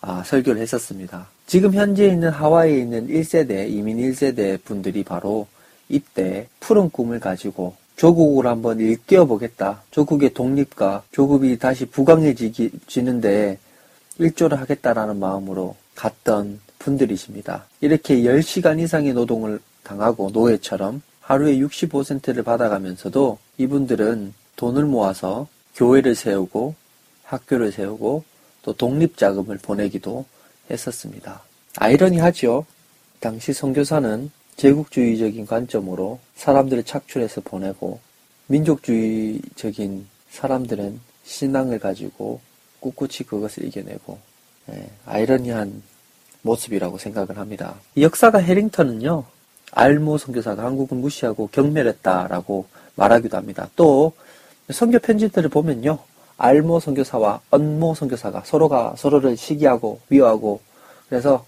아, 0.00 0.22
설교를 0.26 0.60
했었습니다. 0.60 1.28
지금 1.46 1.72
현재 1.72 2.08
있는 2.08 2.30
하와이에 2.30 2.78
있는 2.78 3.06
1세대, 3.06 3.70
이민 3.70 3.98
1세대 3.98 4.62
분들이 4.64 5.04
바로 5.04 5.46
이때 5.88 6.48
푸른 6.60 6.90
꿈을 6.90 7.20
가지고 7.20 7.76
조국을 7.96 8.46
한번 8.46 8.80
일깨워 8.80 9.24
보겠다. 9.24 9.82
조국의 9.92 10.34
독립과 10.34 11.04
조국이 11.12 11.58
다시 11.58 11.86
부강해지는데 11.86 13.58
일조를 14.18 14.60
하겠다라는 14.60 15.18
마음으로 15.20 15.76
갔던 15.94 16.60
분들이십니다. 16.80 17.66
이렇게 17.80 18.16
10시간 18.16 18.80
이상의 18.80 19.14
노동을 19.14 19.60
당하고 19.84 20.30
노예처럼 20.32 21.02
하루에 21.24 21.56
65센트를 21.56 22.44
받아가면서도 22.44 23.38
이분들은 23.56 24.34
돈을 24.56 24.84
모아서 24.84 25.48
교회를 25.74 26.14
세우고 26.14 26.74
학교를 27.24 27.72
세우고 27.72 28.24
또 28.62 28.72
독립자금을 28.74 29.58
보내기도 29.58 30.26
했었습니다. 30.70 31.42
아이러니하죠. 31.76 32.66
당시 33.20 33.54
선교사는 33.54 34.30
제국주의적인 34.56 35.46
관점으로 35.46 36.20
사람들을 36.36 36.84
착출해서 36.84 37.40
보내고 37.40 38.00
민족주의적인 38.46 40.06
사람들은 40.30 41.00
신앙을 41.24 41.78
가지고 41.78 42.40
꿋꿋이 42.80 43.26
그것을 43.26 43.64
이겨내고 43.64 44.18
예, 44.70 44.90
아이러니한 45.06 45.82
모습이라고 46.42 46.98
생각을 46.98 47.38
합니다. 47.38 47.76
역사가 47.96 48.38
해링턴은요. 48.38 49.24
알모 49.72 50.18
선교사가 50.18 50.64
한국을 50.64 50.98
무시하고 50.98 51.48
경멸했다라고 51.48 52.66
말하기도 52.96 53.36
합니다. 53.36 53.68
또 53.76 54.12
선교 54.70 54.98
편지들을 54.98 55.50
보면요. 55.50 55.98
알모 56.36 56.80
선교사와 56.80 57.40
언모 57.50 57.94
선교사가 57.94 58.42
서로가 58.44 58.94
서로를 58.96 59.36
시기하고 59.36 60.00
위하고 60.08 60.60
그래서 61.08 61.44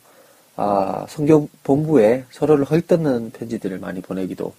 아, 0.56 1.04
선교 1.08 1.48
본부에 1.64 2.24
서로를 2.30 2.64
헐뜯는 2.64 3.32
편지들을 3.32 3.78
많이 3.78 4.00
보내기도 4.00 4.54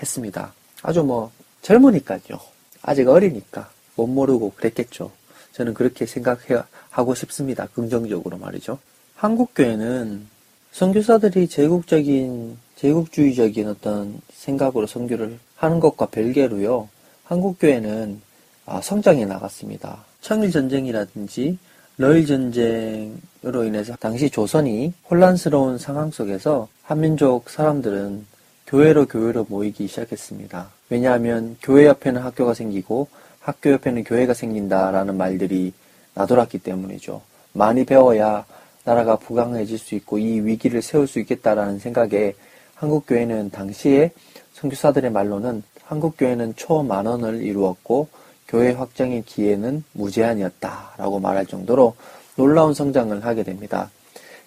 했습니다. 0.00 0.52
아주 0.82 1.02
뭐 1.02 1.30
젊으니까요. 1.62 2.38
아직 2.82 3.08
어리니까 3.08 3.70
못 3.96 4.06
모르고 4.06 4.52
그랬겠죠. 4.56 5.10
저는 5.52 5.74
그렇게 5.74 6.06
생각하고 6.06 7.14
싶습니다. 7.14 7.66
긍정적으로 7.74 8.38
말이죠. 8.38 8.78
한국 9.16 9.54
교회는 9.54 10.28
선교사들이 10.72 11.48
제국적인 11.48 12.56
제국주의적인 12.76 13.68
어떤 13.68 14.20
생각으로 14.32 14.86
선교를 14.86 15.38
하는 15.56 15.80
것과 15.80 16.06
별개로요. 16.06 16.88
한국 17.24 17.58
교회는 17.58 18.20
아, 18.66 18.80
성장해 18.80 19.24
나갔습니다. 19.24 20.04
청일 20.20 20.50
전쟁이라든지 20.50 21.58
러일 21.96 22.26
전쟁으로 22.26 23.64
인해서 23.64 23.96
당시 23.96 24.30
조선이 24.30 24.92
혼란스러운 25.10 25.78
상황 25.78 26.10
속에서 26.12 26.68
한민족 26.82 27.50
사람들은 27.50 28.24
교회로 28.68 29.06
교회로 29.06 29.46
모이기 29.48 29.88
시작했습니다. 29.88 30.70
왜냐하면 30.90 31.56
교회 31.60 31.86
옆에는 31.86 32.22
학교가 32.22 32.54
생기고 32.54 33.08
학교 33.40 33.72
옆에는 33.72 34.04
교회가 34.04 34.34
생긴다라는 34.34 35.16
말들이 35.16 35.72
나돌았기 36.14 36.58
때문이죠. 36.58 37.22
많이 37.54 37.84
배워야 37.84 38.44
나라가 38.88 39.16
부강해질 39.16 39.76
수 39.76 39.94
있고 39.96 40.18
이 40.18 40.40
위기를 40.40 40.80
세울 40.80 41.06
수 41.06 41.18
있겠다라는 41.18 41.78
생각에 41.78 42.34
한국 42.74 43.06
교회는 43.06 43.50
당시에 43.50 44.12
선교사들의 44.54 45.10
말로는 45.10 45.62
한국 45.84 46.16
교회는 46.16 46.54
초만 46.56 47.04
원을 47.04 47.42
이루었고 47.42 48.08
교회 48.46 48.70
확장의 48.72 49.24
기회는 49.26 49.84
무제한이었다라고 49.92 51.20
말할 51.20 51.44
정도로 51.44 51.96
놀라운 52.36 52.72
성장을 52.72 53.22
하게 53.26 53.42
됩니다. 53.42 53.90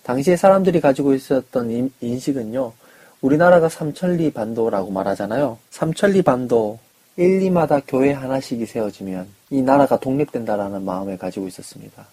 당시에 0.01 0.35
사람들이 0.35 0.81
가지고 0.81 1.13
있었던 1.13 1.91
인식은요, 2.01 2.73
우리나라가 3.21 3.69
삼천리 3.69 4.31
반도라고 4.31 4.89
말하잖아요. 4.89 5.59
삼천리 5.69 6.23
반도 6.23 6.79
1, 7.17 7.41
2마다 7.41 7.83
교회 7.87 8.11
하나씩이 8.11 8.65
세워지면 8.65 9.27
이 9.51 9.61
나라가 9.61 9.99
독립된다라는 9.99 10.83
마음을 10.83 11.19
가지고 11.19 11.47
있었습니다. 11.47 12.07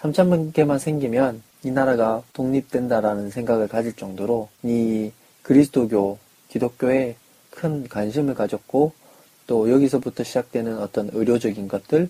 3천만 0.00 0.54
개만 0.54 0.78
생기면 0.78 1.42
이 1.62 1.70
나라가 1.70 2.22
독립된다라는 2.32 3.30
생각을 3.30 3.68
가질 3.68 3.94
정도로 3.94 4.48
이 4.62 5.10
그리스도교, 5.42 6.18
기독교에 6.48 7.16
큰 7.50 7.88
관심을 7.88 8.34
가졌고 8.34 8.92
또 9.46 9.70
여기서부터 9.70 10.24
시작되는 10.24 10.78
어떤 10.78 11.10
의료적인 11.12 11.68
것들, 11.68 12.08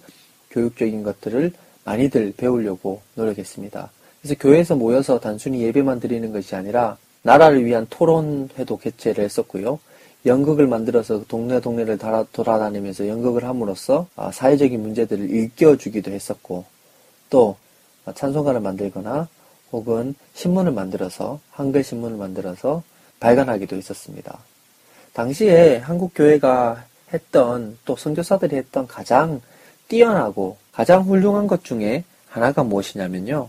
교육적인 0.50 1.02
것들을 1.02 1.52
많이들 1.84 2.34
배우려고 2.36 3.02
노력했습니다. 3.14 3.90
그래서 4.20 4.34
교회에서 4.40 4.74
모여서 4.74 5.20
단순히 5.20 5.62
예배만 5.62 6.00
드리는 6.00 6.32
것이 6.32 6.56
아니라 6.56 6.96
나라를 7.22 7.64
위한 7.64 7.86
토론회도 7.90 8.78
개최를 8.78 9.24
했었고요. 9.24 9.78
연극을 10.24 10.66
만들어서 10.66 11.24
동네 11.28 11.60
동네를 11.60 11.98
돌아다니면서 12.32 13.06
연극을 13.06 13.44
함으로써 13.44 14.08
아, 14.16 14.32
사회적인 14.32 14.80
문제들을 14.82 15.30
일깨워주기도 15.30 16.10
했었고 16.10 16.64
또 17.30 17.56
찬송가를 18.12 18.60
만들거나 18.60 19.28
혹은 19.72 20.14
신문을 20.34 20.72
만들어서 20.72 21.40
한글 21.50 21.82
신문을 21.82 22.16
만들어서 22.16 22.82
발간하기도 23.20 23.76
했었습니다. 23.76 24.38
당시에 25.12 25.78
한국 25.78 26.12
교회가 26.14 26.84
했던 27.12 27.78
또 27.84 27.96
선교사들이 27.96 28.56
했던 28.56 28.86
가장 28.86 29.40
뛰어나고 29.88 30.58
가장 30.72 31.02
훌륭한 31.02 31.46
것 31.46 31.64
중에 31.64 32.04
하나가 32.28 32.62
무엇이냐면요. 32.62 33.48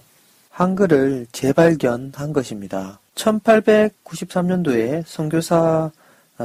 한글을 0.50 1.28
재발견한 1.32 2.34
것입니다. 2.34 3.00
1893년도에 3.16 5.04
선교사 5.06 5.92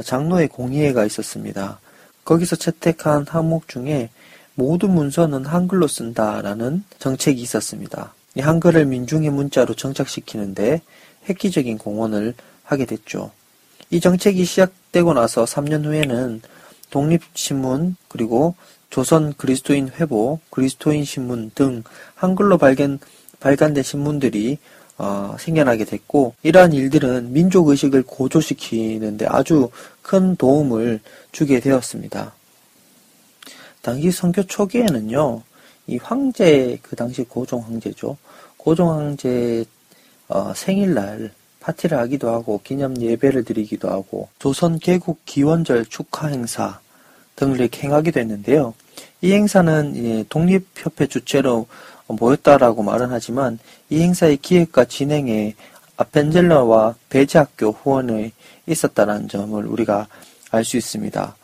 장로의 0.03 0.49
공의회가 0.49 1.05
있었습니다. 1.05 1.79
거기서 2.25 2.55
채택한 2.55 3.25
항목 3.27 3.67
중에 3.67 4.09
모든 4.55 4.91
문서는 4.91 5.45
한글로 5.45 5.87
쓴다라는 5.87 6.83
정책이 6.99 7.41
있었습니다. 7.41 8.13
이 8.35 8.41
한글을 8.41 8.85
민중의 8.85 9.29
문자로 9.29 9.75
정착시키는데 9.75 10.81
획기적인 11.29 11.77
공헌을 11.77 12.33
하게 12.63 12.85
됐죠. 12.85 13.31
이 13.89 13.99
정책이 13.99 14.43
시작되고 14.45 15.13
나서 15.13 15.45
3년 15.45 15.85
후에는 15.85 16.41
독립신문, 16.89 17.95
그리고 18.07 18.55
조선 18.89 19.33
그리스도인 19.33 19.89
회보, 19.89 20.39
그리스도인 20.49 21.03
신문 21.03 21.51
등 21.55 21.83
한글로 22.15 22.57
발견, 22.57 22.99
발간된 23.39 23.83
신문들이 23.83 24.57
어, 24.97 25.35
생겨나게 25.39 25.85
됐고 25.85 26.35
이러한 26.43 26.73
일들은 26.73 27.33
민족 27.33 27.69
의식을 27.69 28.03
고조시키는데 28.03 29.25
아주 29.27 29.69
큰 30.01 30.35
도움을 30.35 30.99
주게 31.31 31.59
되었습니다. 31.59 32.33
당시 33.81 34.11
선교 34.11 34.43
초기에는요 34.43 35.41
이 35.87 35.97
황제 35.97 36.79
그 36.81 36.95
당시 36.95 37.23
고종 37.23 37.61
황제죠. 37.63 38.17
고종 38.57 38.91
황제 38.91 39.65
어, 40.27 40.53
생일날 40.55 41.31
파티를 41.59 41.97
하기도 41.97 42.29
하고 42.29 42.61
기념 42.63 42.99
예배를 42.99 43.43
드리기도 43.43 43.89
하고 43.89 44.29
조선 44.39 44.79
개국 44.79 45.19
기원절 45.25 45.85
축하 45.85 46.27
행사 46.27 46.79
등을 47.35 47.69
행하기도 47.73 48.19
했는데요. 48.19 48.73
이 49.21 49.33
행사는 49.33 50.25
독립협회 50.29 51.07
주최로 51.07 51.67
모였다라고 52.07 52.83
말은 52.83 53.07
하지만 53.11 53.59
이 53.89 54.01
행사의 54.01 54.37
기획과 54.37 54.85
진행에 54.85 55.55
아펜젤러와 55.97 56.95
배제학교 57.09 57.71
후원에 57.71 58.31
있었다는 58.67 59.29
점을 59.29 59.65
우리가 59.65 60.07
알 60.51 60.63
수 60.63 60.77
있습니다. 60.77 61.35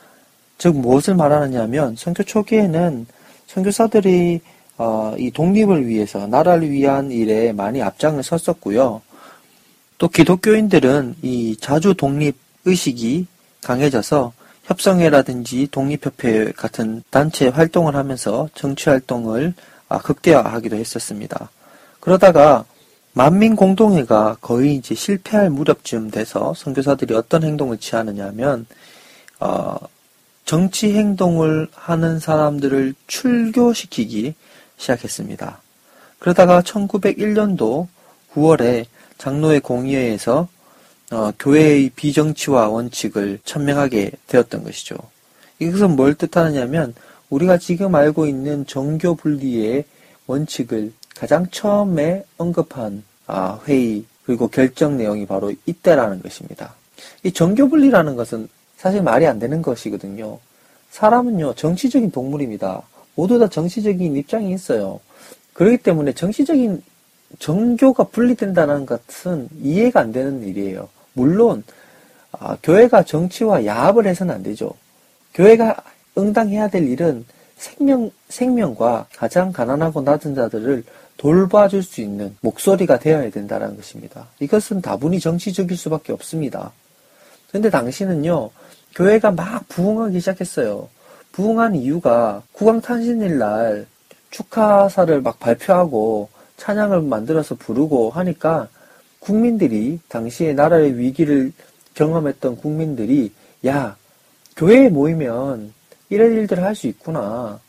즉 0.58 0.78
무엇을 0.78 1.16
말하느냐면 1.16 1.96
선교 1.96 2.24
초기에는 2.24 3.08
선교사들이 3.50 4.42
어, 4.78 5.14
이 5.18 5.32
독립을 5.32 5.88
위해서 5.88 6.26
나라를 6.28 6.70
위한 6.70 7.12
일에 7.12 7.52
많이 7.52 7.82
앞장을 7.82 8.22
섰었고요. 8.24 9.02
또 9.98 10.08
기독교인들은 10.08 11.16
이 11.22 11.58
자주 11.60 11.94
독립 11.94 12.38
의식이 12.66 13.28
강해져서 13.62 14.34
협성회라든지 14.64 15.68
독립협회 15.72 16.54
같은 16.54 17.04
단체 17.10 17.48
활동을 17.48 17.96
하면서 17.96 18.48
정치 18.54 18.90
활동을 18.90 19.54
아, 19.90 19.98
극대화하기도 19.98 20.76
했었습니다. 20.76 21.50
그러다가 22.00 22.64
만민 23.14 23.56
공동회가 23.56 24.38
거의 24.40 24.76
이제 24.76 24.94
실패할 24.94 25.50
무렵쯤 25.50 26.12
돼서 26.12 26.54
선교사들이 26.56 27.16
어떤 27.16 27.44
행동을 27.44 27.80
취하느냐면 27.80 28.68
어, 29.40 29.76
정치 30.50 30.94
행동을 30.94 31.68
하는 31.76 32.18
사람들을 32.18 32.96
출교시키기 33.06 34.34
시작했습니다. 34.78 35.62
그러다가 36.18 36.64
1901년도 36.64 37.86
9월에 38.34 38.86
장로의 39.20 39.60
공의회에서 39.60 40.48
어, 41.12 41.32
교회의 41.38 41.92
비정치화 41.96 42.68
원칙을 42.68 43.38
천명하게 43.46 44.14
되었던 44.26 44.64
것이죠. 44.64 44.96
이것은 45.60 45.96
뭘 45.96 46.16
뜻하느냐면 46.16 46.96
우리가 47.30 47.60
지금 47.60 47.94
알고 47.94 48.26
있는 48.26 48.66
정교 48.66 49.14
분리의 49.14 49.86
원칙을 50.26 50.94
가장 51.14 51.46
처음에 51.52 52.24
언급한 52.40 53.04
아, 53.28 53.60
회의 53.68 54.04
그리고 54.26 54.48
결정 54.48 54.98
내용이 54.98 55.28
바로 55.28 55.54
이때라는 55.68 56.24
것입니다. 56.24 56.74
이 57.22 57.32
정교 57.32 57.70
분리라는 57.70 58.16
것은 58.16 58.50
사실 58.80 59.04
말이 59.04 59.28
안 59.28 59.40
되는 59.40 59.62
것이거든요. 59.62 60.40
사람은요 60.92 61.56
정치적인 61.56 62.12
동물입니다. 62.12 62.82
모두 63.14 63.38
다 63.38 63.50
정치적인 63.50 64.16
입장이 64.16 64.54
있어요. 64.54 65.02
그렇기 65.52 65.80
때문에 65.80 66.14
정치적인 66.14 66.82
정교가 67.40 68.06
분리된다는 68.06 68.86
것은 68.86 69.50
이해가 69.62 70.00
안 70.00 70.14
되는 70.14 70.42
일이에요. 70.44 70.88
물론 71.12 71.64
아, 72.32 72.56
교회가 72.64 73.04
정치와 73.04 73.66
야합을 73.66 74.08
해서는 74.08 74.34
안 74.34 74.44
되죠. 74.44 74.72
교회가 75.34 75.76
응당해야 76.18 76.70
될 76.70 76.88
일은 76.88 77.26
생명 77.58 78.10
생명과 78.30 79.08
가장 79.14 79.52
가난하고 79.52 80.02
낮은 80.04 80.36
자들을 80.36 80.86
돌봐줄 81.18 81.84
수 81.84 82.00
있는 82.00 82.34
목소리가 82.40 82.98
되어야 82.98 83.30
된다는 83.30 83.76
것입니다. 83.76 84.28
이것은 84.40 84.82
다분히 84.82 85.20
정치적일 85.20 85.76
수밖에 85.76 86.14
없습니다. 86.14 86.72
그런데 87.50 87.70
당시는요, 87.70 88.50
교회가 88.96 89.32
막 89.32 89.68
부흥하기 89.68 90.20
시작했어요. 90.20 90.90
부흥한 91.32 91.76
이유가 91.76 92.42
국왕 92.52 92.82
탄신일 92.82 93.38
날 93.38 93.86
축하사를 94.32 95.22
막 95.22 95.40
발표하고 95.40 96.30
찬양을 96.58 97.02
만들어서 97.02 97.56
부르고 97.56 98.10
하니까 98.12 98.68
국민들이 99.20 100.00
당시에 100.08 100.54
나라의 100.54 100.98
위기를 100.98 101.52
경험했던 101.94 102.58
국민들이 102.58 103.32
야 103.66 103.96
교회에 104.56 104.90
모이면 104.90 105.74
이런 106.10 106.32
일들을 106.34 106.64
할 106.64 106.76
수 106.76 106.88
있구나 106.88 107.60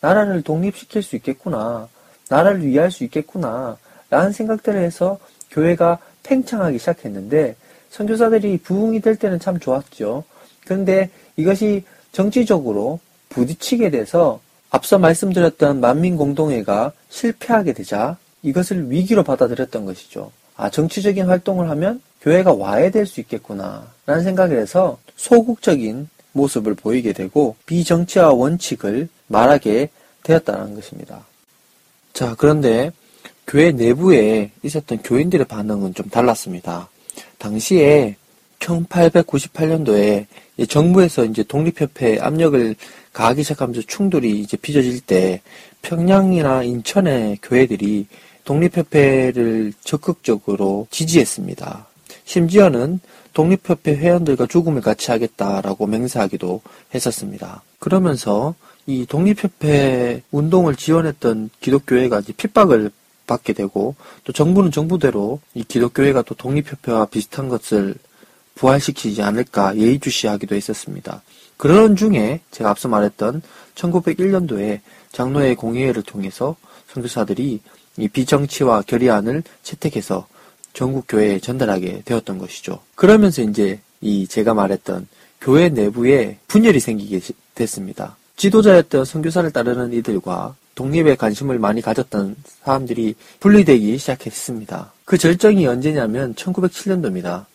나라를 0.00 0.42
독립시킬 0.42 1.02
수 1.02 1.16
있겠구나 1.16 1.88
나라를 2.28 2.64
위할 2.64 2.90
수 2.90 3.04
있겠구나 3.04 3.76
라는 4.08 4.32
생각들을 4.32 4.80
해서 4.82 5.18
교회가 5.50 5.98
팽창하기 6.22 6.78
시작했는데 6.78 7.56
선교사들이 7.90 8.58
부흥이 8.58 9.00
될 9.00 9.16
때는 9.16 9.40
참 9.40 9.58
좋았죠. 9.58 10.24
그런데 10.70 11.10
이것이 11.34 11.82
정치적으로 12.12 13.00
부딪히게 13.30 13.90
돼서 13.90 14.40
앞서 14.70 15.00
말씀드렸던 15.00 15.80
만민공동회가 15.80 16.92
실패하게 17.08 17.72
되자 17.72 18.16
이것을 18.44 18.88
위기로 18.88 19.24
받아들였던 19.24 19.84
것이죠. 19.84 20.30
아, 20.56 20.70
정치적인 20.70 21.26
활동을 21.26 21.68
하면 21.70 22.00
교회가 22.20 22.52
와해될 22.52 23.06
수 23.06 23.18
있겠구나. 23.18 23.92
라는 24.06 24.22
생각을 24.22 24.60
해서 24.60 25.00
소극적인 25.16 26.08
모습을 26.30 26.76
보이게 26.76 27.12
되고 27.12 27.56
비정치화 27.66 28.32
원칙을 28.32 29.08
말하게 29.26 29.90
되었다는 30.22 30.76
것입니다. 30.76 31.26
자, 32.12 32.36
그런데 32.38 32.92
교회 33.44 33.72
내부에 33.72 34.52
있었던 34.62 35.02
교인들의 35.02 35.46
반응은 35.48 35.94
좀 35.94 36.08
달랐습니다. 36.08 36.88
당시에 37.38 38.14
1898년도에 38.60 40.26
정부에서 40.66 41.24
이제 41.24 41.42
독립협회 41.42 42.18
압력을 42.20 42.74
가하기 43.12 43.42
시작하면서 43.42 43.82
충돌이 43.86 44.40
이제 44.40 44.56
빚어질 44.56 45.00
때 45.00 45.40
평양이나 45.82 46.62
인천의 46.62 47.38
교회들이 47.42 48.06
독립협회를 48.44 49.72
적극적으로 49.82 50.86
지지했습니다. 50.90 51.86
심지어는 52.24 53.00
독립협회 53.32 53.96
회원들과 53.96 54.46
죽음을 54.46 54.82
같이 54.82 55.10
하겠다라고 55.10 55.86
맹세하기도 55.86 56.62
했었습니다. 56.94 57.62
그러면서 57.78 58.54
이 58.86 59.06
독립협회 59.06 60.22
운동을 60.30 60.76
지원했던 60.76 61.50
기독교회가 61.60 62.22
핍박을 62.36 62.90
받게 63.26 63.52
되고 63.52 63.94
또 64.24 64.32
정부는 64.32 64.72
정부대로 64.72 65.40
이 65.54 65.62
기독교회가 65.62 66.22
또 66.22 66.34
독립협회와 66.34 67.06
비슷한 67.06 67.48
것을 67.48 67.94
부활시키지 68.60 69.22
않을까 69.22 69.76
예의주시하기도 69.76 70.54
했었습니다. 70.54 71.22
그런 71.56 71.96
중에 71.96 72.40
제가 72.50 72.70
앞서 72.70 72.88
말했던 72.88 73.42
1901년도에 73.74 74.80
장로회 75.12 75.54
공의회를 75.54 76.02
통해서 76.02 76.56
선교사들이 76.92 77.60
이 77.96 78.08
비정치와 78.08 78.82
결의안을 78.82 79.42
채택해서 79.62 80.26
전국 80.72 81.06
교회에 81.08 81.40
전달하게 81.40 82.02
되었던 82.04 82.38
것이죠. 82.38 82.80
그러면서 82.94 83.42
이제 83.42 83.80
이 84.00 84.26
제가 84.26 84.54
말했던 84.54 85.08
교회 85.40 85.68
내부에 85.68 86.38
분열이 86.46 86.80
생기게 86.80 87.20
됐습니다. 87.54 88.16
지도자였던 88.36 89.04
선교사를 89.04 89.50
따르는 89.50 89.92
이들과 89.94 90.54
독립에 90.74 91.16
관심을 91.16 91.58
많이 91.58 91.82
가졌던 91.82 92.36
사람들이 92.64 93.14
분리되기 93.40 93.98
시작했습니다. 93.98 94.92
그 95.04 95.18
절정이 95.18 95.66
언제냐면 95.66 96.34
1907년도입니다. 96.34 97.46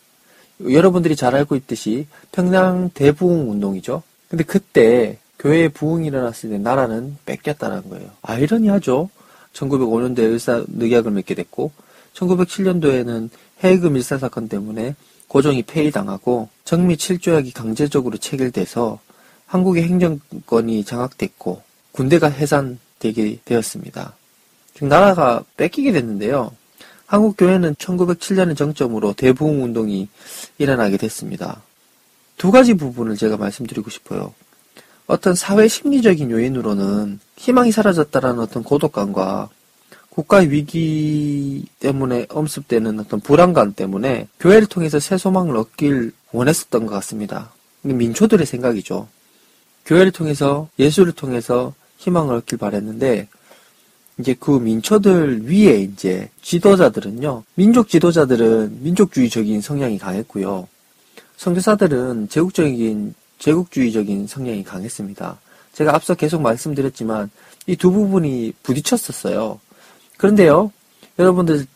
여러분들이 0.60 1.16
잘 1.16 1.34
알고 1.34 1.56
있듯이 1.56 2.06
평양 2.32 2.90
대부흥 2.90 3.50
운동이죠. 3.50 4.02
근데 4.28 4.44
그때 4.44 5.18
교회에 5.38 5.68
부흥이 5.68 6.06
일어났을 6.06 6.50
때 6.50 6.58
나라는 6.58 7.16
뺏겼다는 7.26 7.88
거예요. 7.90 8.10
아이러니하죠. 8.22 9.10
1905년도에 9.52 10.30
의사 10.30 10.64
늑약을 10.68 11.12
맺게 11.12 11.34
됐고 11.34 11.72
1907년도에는 12.14 13.30
해외금 13.60 13.94
밀사 13.94 14.18
사건 14.18 14.48
때문에 14.48 14.94
고종이 15.28 15.62
폐위당하고 15.62 16.48
정미 16.64 16.96
7조약이 16.96 17.52
강제적으로 17.54 18.16
체결돼서 18.16 19.00
한국의 19.46 19.84
행정권이 19.84 20.84
장악됐고 20.84 21.62
군대가 21.92 22.28
해산되게 22.28 23.40
되었습니다. 23.44 24.14
즉 24.74 24.86
나라가 24.86 25.42
뺏기게 25.56 25.92
됐는데요. 25.92 26.52
한국 27.06 27.36
교회는 27.36 27.74
1907년을 27.76 28.56
정점으로 28.56 29.12
대부흥 29.12 29.62
운동이 29.62 30.08
일어나게 30.58 30.96
됐습니다. 30.96 31.62
두 32.36 32.50
가지 32.50 32.74
부분을 32.74 33.16
제가 33.16 33.36
말씀드리고 33.36 33.90
싶어요. 33.90 34.34
어떤 35.06 35.34
사회 35.34 35.68
심리적인 35.68 36.30
요인으로는 36.30 37.20
희망이 37.36 37.70
사라졌다라는 37.70 38.40
어떤 38.40 38.64
고독감과 38.64 39.48
국가 40.10 40.38
위기 40.38 41.66
때문에 41.78 42.26
엄습되는 42.28 42.98
어떤 43.00 43.20
불안감 43.20 43.74
때문에 43.74 44.28
교회를 44.40 44.66
통해서 44.66 44.98
새 44.98 45.16
소망을 45.16 45.56
얻길 45.56 46.12
원했었던 46.32 46.86
것 46.86 46.94
같습니다. 46.94 47.52
민초들의 47.82 48.46
생각이죠. 48.46 49.08
교회를 49.84 50.10
통해서 50.10 50.68
예수를 50.78 51.12
통해서 51.12 51.74
희망을 51.98 52.34
얻길 52.34 52.58
바랬는데 52.58 53.28
이제 54.18 54.34
그 54.38 54.50
민초들 54.50 55.46
위에 55.46 55.80
이제 55.82 56.30
지도자들은요, 56.42 57.44
민족 57.54 57.88
지도자들은 57.88 58.82
민족주의적인 58.82 59.60
성향이 59.60 59.98
강했고요. 59.98 60.68
선교사들은 61.36 62.28
제국적인, 62.30 63.14
제국주의적인 63.38 64.26
성향이 64.26 64.64
강했습니다. 64.64 65.38
제가 65.74 65.94
앞서 65.94 66.14
계속 66.14 66.40
말씀드렸지만, 66.40 67.30
이 67.66 67.76
두 67.76 67.90
부분이 67.90 68.54
부딪혔었어요. 68.62 69.60
그런데요, 70.16 70.72
여러분들 71.18 71.66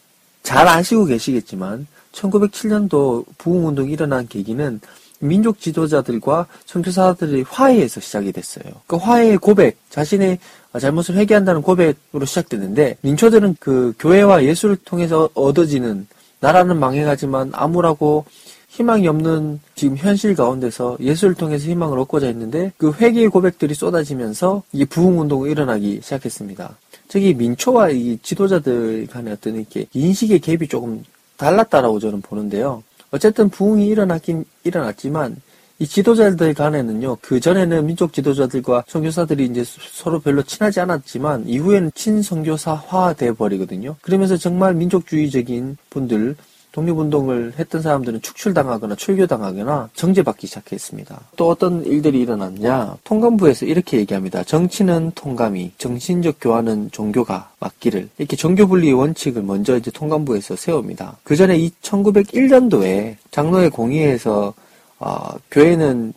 잘 0.42 0.66
아시고 0.66 1.05
계시겠지만 1.05 1.87
1907년도 2.12 3.24
부흥운동이 3.38 3.92
일어난 3.92 4.26
계기는 4.26 4.81
민족 5.20 5.61
지도자들과 5.61 6.46
선교사들의 6.64 7.44
화해에서 7.48 8.00
시작이 8.00 8.33
됐어요. 8.33 8.72
그 8.87 8.96
화해의 8.96 9.37
고백, 9.38 9.76
자신의 9.90 10.38
잘못을 10.78 11.16
회개한다는 11.16 11.62
고백으로 11.62 12.24
시작되는데 12.24 12.98
민초들은 13.00 13.56
그 13.59 13.94
교회와 13.98 14.44
예수를 14.44 14.76
통해서 14.76 15.28
얻어지는 15.35 16.06
나라는 16.40 16.78
망해가지만 16.78 17.50
암울하고 17.52 18.24
희망이 18.68 19.09
없는 19.09 19.61
지금 19.74 19.96
현실 19.96 20.37
가운데서 20.37 20.98
예수를 21.00 21.35
통해서 21.35 21.68
희망을 21.68 21.98
얻고자 21.98 22.28
했는데 22.28 22.72
그 22.78 22.92
회개의 22.92 23.28
고백들이 23.28 23.74
쏟아지면서 23.74 24.62
이 24.72 24.85
부흥운동이 24.85 25.50
일어나기 25.50 26.00
시작했습니다. 26.02 26.78
저기 27.09 27.35
민초와 27.35 27.90
이 27.90 28.18
지도자들 28.22 29.09
간의 29.09 29.33
어떤 29.33 29.56
이렇게 29.56 29.87
인식의 29.92 30.38
갭이 30.40 30.70
조금 30.70 31.02
달랐다라고 31.37 31.98
저는 31.98 32.22
보는데요. 32.22 32.85
어쨌든 33.11 33.48
부흥이 33.48 33.88
일어났긴 33.88 34.44
일어났지만 34.62 35.37
이 35.80 35.86
지도자들 35.86 36.52
간에는요, 36.52 37.16
그 37.22 37.40
전에는 37.40 37.86
민족 37.86 38.12
지도자들과 38.12 38.84
선교사들이 38.86 39.46
이제 39.46 39.64
서로 39.64 40.20
별로 40.20 40.42
친하지 40.42 40.78
않았지만, 40.78 41.48
이후에는 41.48 41.92
친선교사화 41.94 43.14
돼 43.14 43.32
버리거든요. 43.32 43.96
그러면서 44.02 44.36
정말 44.36 44.74
민족주의적인 44.74 45.78
분들, 45.88 46.36
독립운동을 46.72 47.54
했던 47.58 47.80
사람들은 47.80 48.20
축출당하거나 48.20 48.94
출교당하거나 48.94 49.88
정죄받기 49.94 50.46
시작했습니다. 50.46 51.18
또 51.36 51.48
어떤 51.48 51.84
일들이 51.86 52.20
일어났냐? 52.20 52.98
통감부에서 53.04 53.64
이렇게 53.64 53.96
얘기합니다. 53.96 54.44
정치는 54.44 55.12
통감이, 55.14 55.72
정신적 55.78 56.36
교환은 56.42 56.90
종교가 56.92 57.52
맡기를. 57.58 58.10
이렇게 58.18 58.36
종교분리의 58.36 58.92
원칙을 58.92 59.42
먼저 59.42 59.78
이제 59.78 59.90
통감부에서 59.90 60.56
세웁니다. 60.56 61.16
그 61.24 61.36
전에 61.36 61.58
1901년도에 61.80 63.16
장로의 63.30 63.70
공의에서 63.70 64.52
어, 65.00 65.34
교회는 65.50 66.12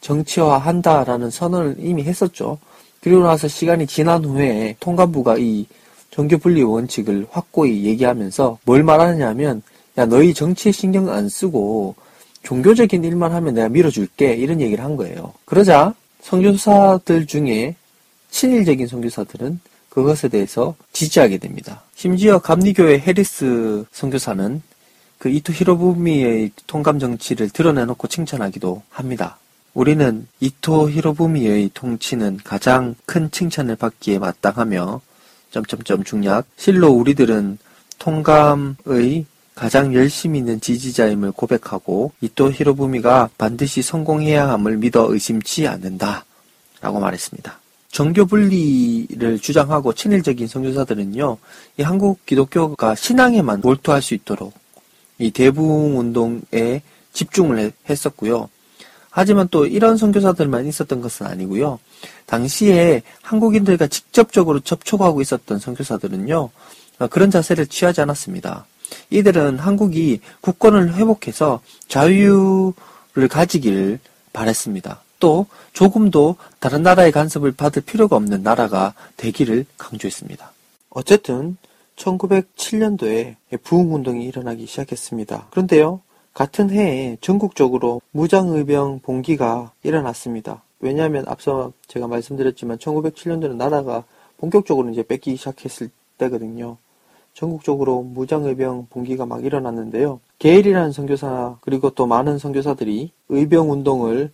비정치화한다라는 0.00 1.30
선언을 1.30 1.76
이미 1.78 2.04
했었죠. 2.04 2.58
그리고 3.02 3.24
나서 3.24 3.48
시간이 3.48 3.86
지난 3.86 4.24
후에 4.24 4.76
통감부가 4.80 5.36
이 5.38 5.66
종교 6.10 6.38
분리 6.38 6.62
원칙을 6.62 7.26
확고히 7.30 7.84
얘기하면서 7.84 8.58
뭘 8.64 8.82
말하느냐면 8.84 9.62
야 9.98 10.06
너희 10.06 10.32
정치에 10.32 10.70
신경 10.72 11.10
안 11.10 11.28
쓰고 11.28 11.96
종교적인 12.44 13.02
일만 13.04 13.32
하면 13.32 13.54
내가 13.54 13.68
밀어줄게 13.68 14.34
이런 14.34 14.60
얘기를 14.60 14.84
한 14.84 14.96
거예요. 14.96 15.32
그러자 15.44 15.94
선교사들 16.22 17.26
중에 17.26 17.74
친일적인 18.30 18.86
선교사들은 18.86 19.60
그것에 19.88 20.28
대해서 20.28 20.74
지지하게 20.92 21.38
됩니다. 21.38 21.82
심지어 21.94 22.38
감리교회 22.38 23.00
해리스 23.00 23.84
선교사는 23.92 24.62
그 25.22 25.28
이토 25.28 25.52
히로부미의 25.52 26.50
통감 26.66 26.98
정치를 26.98 27.50
드러내놓고 27.50 28.08
칭찬하기도 28.08 28.82
합니다. 28.90 29.38
우리는 29.72 30.26
이토 30.40 30.90
히로부미의 30.90 31.70
통치는 31.74 32.40
가장 32.42 32.96
큰 33.06 33.30
칭찬을 33.30 33.76
받기에 33.76 34.18
마땅하며 34.18 35.00
점점점 35.52 36.02
중략 36.02 36.46
실로 36.56 36.88
우리들은 36.88 37.58
통감의 38.00 39.24
가장 39.54 39.94
열심히 39.94 40.40
있는 40.40 40.60
지지자임을 40.60 41.30
고백하고 41.30 42.10
이토 42.20 42.50
히로부미가 42.50 43.30
반드시 43.38 43.80
성공해야 43.80 44.48
함을 44.48 44.76
믿어 44.78 45.06
의심치 45.08 45.68
않는다. 45.68 46.24
라고 46.80 46.98
말했습니다. 46.98 47.60
정교 47.92 48.26
분리를 48.26 49.38
주장하고 49.38 49.92
친일적인 49.92 50.48
선교사들은요, 50.48 51.38
이 51.76 51.82
한국 51.82 52.26
기독교가 52.26 52.96
신앙에만 52.96 53.60
몰두할 53.60 54.02
수 54.02 54.14
있도록 54.14 54.60
이 55.22 55.30
대부흥 55.30 55.98
운동에 55.98 56.82
집중을 57.12 57.72
했었고요. 57.88 58.48
하지만 59.10 59.46
또 59.50 59.66
이런 59.66 59.96
선교사들만 59.96 60.66
있었던 60.66 61.00
것은 61.00 61.26
아니고요. 61.26 61.78
당시에 62.26 63.02
한국인들과 63.20 63.86
직접적으로 63.86 64.60
접촉하고 64.60 65.20
있었던 65.20 65.58
선교사들은요. 65.58 66.50
어, 66.98 67.06
그런 67.08 67.30
자세를 67.30 67.66
취하지 67.66 68.00
않았습니다. 68.00 68.66
이들은 69.10 69.58
한국이 69.58 70.20
국권을 70.40 70.94
회복해서 70.94 71.60
자유를 71.88 73.28
가지기를 73.28 74.00
바랬습니다. 74.32 75.02
또 75.20 75.46
조금도 75.72 76.36
다른 76.58 76.82
나라의 76.82 77.12
간섭을 77.12 77.52
받을 77.52 77.82
필요가 77.82 78.16
없는 78.16 78.42
나라가 78.42 78.94
되기를 79.18 79.66
강조했습니다. 79.78 80.52
어쨌든 80.90 81.56
1907년도에 82.02 83.36
부흥운동이 83.62 84.24
일어나기 84.24 84.66
시작했습니다. 84.66 85.48
그런데요, 85.50 86.00
같은 86.34 86.70
해에 86.70 87.16
전국적으로 87.20 88.00
무장의병 88.10 89.00
봉기가 89.00 89.72
일어났습니다. 89.82 90.62
왜냐하면 90.80 91.24
앞서 91.28 91.72
제가 91.86 92.08
말씀드렸지만 92.08 92.78
1907년도는 92.78 93.56
나라가 93.56 94.04
본격적으로 94.38 94.90
이제 94.90 95.02
뺏기 95.02 95.36
시작했을 95.36 95.90
때거든요. 96.18 96.76
전국적으로 97.34 98.02
무장의병 98.02 98.88
봉기가 98.90 99.24
막 99.24 99.44
일어났는데요. 99.44 100.20
게일이라는 100.38 100.92
선교사 100.92 101.56
그리고 101.60 101.90
또 101.90 102.06
많은 102.06 102.38
선교사들이 102.38 103.12
의병 103.28 103.70
운동을 103.70 104.32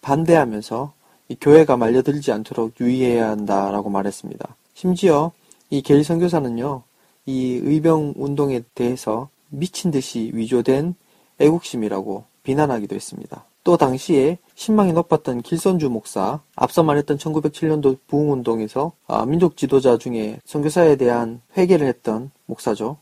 반대하면서 0.00 0.92
이 1.30 1.36
교회가 1.40 1.76
말려들지 1.76 2.32
않도록 2.32 2.80
유의해야 2.80 3.28
한다라고 3.28 3.90
말했습니다. 3.90 4.56
심지어 4.72 5.32
이 5.68 5.82
게일 5.82 6.04
선교사는요. 6.04 6.82
이 7.28 7.60
의병 7.62 8.14
운동에 8.16 8.62
대해서 8.74 9.28
미친 9.50 9.90
듯이 9.90 10.30
위조된 10.32 10.94
애국심이라고 11.38 12.24
비난하기도 12.42 12.96
했습니다. 12.96 13.44
또 13.64 13.76
당시에 13.76 14.38
신망이 14.54 14.94
높았던 14.94 15.42
길선주 15.42 15.90
목사, 15.90 16.40
앞서 16.56 16.82
말했던 16.82 17.18
1907년도 17.18 17.98
부흥운동에서 18.06 18.92
아, 19.08 19.26
민족 19.26 19.58
지도자 19.58 19.98
중에 19.98 20.40
선교사에 20.46 20.96
대한 20.96 21.42
회개를 21.54 21.86
했던 21.86 22.30
목사죠. 22.46 22.96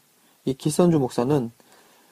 이 0.45 0.55
길선주 0.55 0.99
목사는 0.99 1.53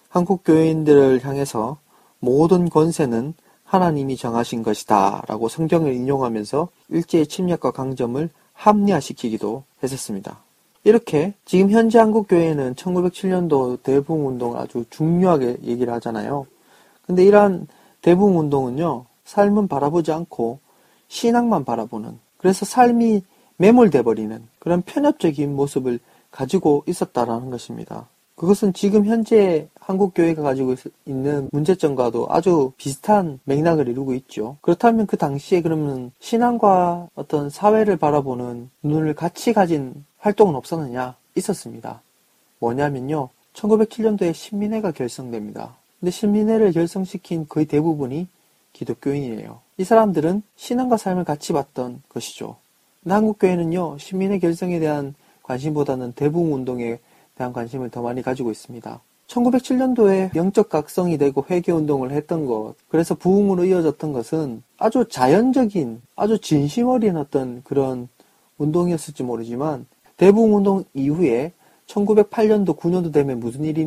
한국 0.09 0.44
교회인들을 0.44 1.24
향해서 1.24 1.79
모든 2.20 2.70
권세는 2.70 3.35
하나님이 3.64 4.16
정하신 4.16 4.62
것이다 4.62 5.24
라고 5.27 5.48
성경을 5.48 5.92
인용하면서 5.92 6.68
일제의 6.90 7.27
침략과 7.27 7.72
강점을 7.72 8.31
합리화시키기도 8.53 9.64
했었습니다. 9.83 10.43
이렇게 10.85 11.33
지금 11.47 11.70
현재 11.70 11.99
한국 11.99 12.29
교회는 12.29 12.75
1907년도 12.75 13.83
대부흥 13.83 14.27
운동을 14.27 14.59
아주 14.59 14.85
중요하게 14.90 15.59
얘기를 15.64 15.92
하잖아요. 15.94 16.47
근데 17.07 17.25
이러한 17.25 17.66
대부흥 18.03 18.38
운동은요, 18.38 19.07
삶은 19.25 19.68
바라보지 19.68 20.12
않고 20.12 20.59
신앙만 21.09 21.64
바라보는, 21.64 22.18
그래서 22.37 22.66
삶이 22.66 23.23
매몰돼 23.57 24.03
버리는 24.03 24.42
그런 24.59 24.83
편협적인 24.83 25.57
모습을 25.57 26.01
가지고 26.31 26.85
있었다라는 26.87 27.51
것입니다. 27.51 28.09
그것은 28.35 28.73
지금 28.73 29.07
현재 29.07 29.68
한국 29.81 30.12
교회가 30.14 30.42
가지고 30.42 30.75
있는 31.07 31.49
문제점과도 31.53 32.27
아주 32.31 32.73
비슷한 32.77 33.38
맥락을 33.44 33.88
이루고 33.88 34.12
있죠. 34.14 34.57
그렇다면 34.61 35.07
그 35.07 35.16
당시에 35.16 35.62
그러면 35.62 36.11
신앙과 36.18 37.09
어떤 37.14 37.49
사회를 37.49 37.97
바라보는 37.97 38.70
눈을 38.83 39.14
같이 39.14 39.53
가진 39.53 40.05
활동은 40.25 40.55
없었느냐? 40.55 41.17
있었습니다. 41.35 42.01
뭐냐면요. 42.59 43.29
1907년도에 43.53 44.33
신민회가 44.33 44.91
결성됩니다. 44.91 45.77
근데 46.01 46.11
신민회를 46.11 46.73
결성시킨 46.73 47.47
거의 47.47 47.67
대부분이 47.67 48.27
기독교인이에요. 48.73 49.61
이 49.77 49.85
사람들은 49.85 50.43
신앙과 50.57 50.97
삶을 50.97 51.25
같이 51.25 51.53
봤던 51.53 52.03
것이죠. 52.09 52.57
근데 53.03 53.15
한국 53.15 53.39
교회는요, 53.39 53.99
신민회 53.99 54.39
결성에 54.39 54.79
대한 54.79 55.15
관심보다는 55.43 56.13
대부흥 56.13 56.55
운동에 56.55 57.01
대한 57.35 57.53
관심을 57.53 57.91
더 57.91 58.01
많이 58.01 58.23
가지고 58.23 58.51
있습니다. 58.51 59.01
1907년도에 59.27 60.35
영적 60.35 60.71
각성이 60.71 61.19
되고 61.19 61.45
회개 61.51 61.71
운동을 61.71 62.13
했던 62.13 62.47
것, 62.47 62.77
그래서 62.89 63.15
부흥으로 63.15 63.67
이어졌던 63.67 64.15
것은 64.15 64.63
아주 64.79 65.05
자연적인, 65.07 66.01
아주 66.17 66.39
진심 66.39 66.89
어린 66.89 67.19
어떤 67.19 67.63
그런 67.63 68.09
운동이었을지 68.57 69.23
모르지만 69.23 69.85
대부흥운동 70.16 70.85
이후에 70.94 71.53
1908년도 71.87 72.77
9년도 72.79 73.12
되면 73.12 73.40
무슨 73.40 73.64
일이 73.64 73.87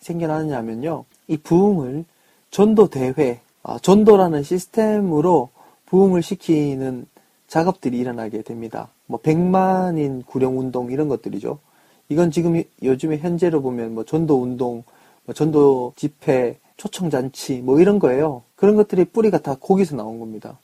생겨나느냐면요. 0.00 1.04
이 1.28 1.36
부흥을 1.36 2.04
전도대회, 2.50 3.40
아, 3.62 3.78
전도라는 3.80 4.42
시스템으로 4.42 5.50
부흥을 5.86 6.22
시키는 6.22 7.06
작업들이 7.46 7.98
일어나게 7.98 8.42
됩니다. 8.42 8.88
뭐 9.06 9.20
100만인 9.20 10.26
구령운동 10.26 10.90
이런 10.90 11.08
것들이죠. 11.08 11.58
이건 12.08 12.30
지금 12.30 12.62
요즘에 12.82 13.18
현재로 13.18 13.62
보면 13.62 13.94
뭐 13.94 14.04
전도운동, 14.04 14.84
뭐 15.24 15.34
전도 15.34 15.92
집회, 15.96 16.58
초청잔치 16.76 17.62
뭐 17.62 17.80
이런 17.80 17.98
거예요. 17.98 18.42
그런 18.54 18.76
것들이 18.76 19.04
뿌리가 19.06 19.38
다 19.38 19.56
거기서 19.58 19.96
나온 19.96 20.18
겁니다. 20.18 20.58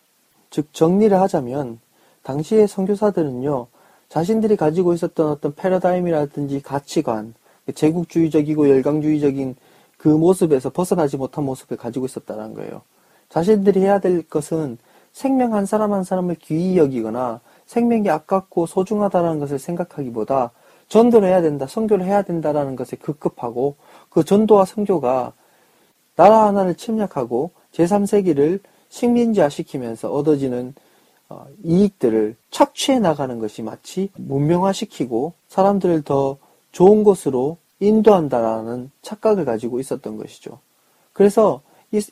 즉 0.50 0.72
정리를 0.72 1.18
하자면 1.18 1.80
당시의 2.22 2.68
선교사들은요, 2.68 3.66
자신들이 4.12 4.56
가지고 4.56 4.92
있었던 4.92 5.26
어떤 5.30 5.54
패러다임이라든지 5.54 6.60
가치관, 6.60 7.32
제국주의적이고 7.74 8.68
열강주의적인 8.68 9.56
그 9.96 10.08
모습에서 10.08 10.68
벗어나지 10.68 11.16
못한 11.16 11.44
모습을 11.44 11.78
가지고 11.78 12.04
있었다는 12.04 12.52
거예요. 12.52 12.82
자신들이 13.30 13.80
해야 13.80 14.00
될 14.00 14.22
것은 14.28 14.76
생명 15.14 15.54
한 15.54 15.64
사람 15.64 15.94
한 15.94 16.04
사람을 16.04 16.34
귀히 16.42 16.76
여기거나 16.76 17.40
생명이 17.64 18.10
아깝고 18.10 18.66
소중하다는 18.66 19.38
것을 19.38 19.58
생각하기보다 19.58 20.50
전도를 20.88 21.26
해야 21.26 21.40
된다, 21.40 21.66
선교를 21.66 22.04
해야 22.04 22.20
된다라는 22.20 22.76
것에 22.76 22.96
급급하고 22.96 23.76
그 24.10 24.24
전도와 24.24 24.66
선교가 24.66 25.32
나라 26.16 26.48
하나를 26.48 26.74
침략하고 26.74 27.50
제3세기를 27.72 28.60
식민지화 28.90 29.48
시키면서 29.48 30.12
얻어지는 30.12 30.74
어, 30.74 30.90
이익들을 31.64 32.36
착취해 32.50 32.98
나가는 32.98 33.38
것이 33.38 33.62
마치 33.62 34.10
문명화시키고 34.16 35.32
사람들을 35.48 36.02
더 36.02 36.38
좋은 36.72 37.04
곳으로 37.04 37.58
인도한다라는 37.80 38.90
착각을 39.02 39.44
가지고 39.44 39.80
있었던 39.80 40.16
것이죠. 40.16 40.58
그래서 41.12 41.62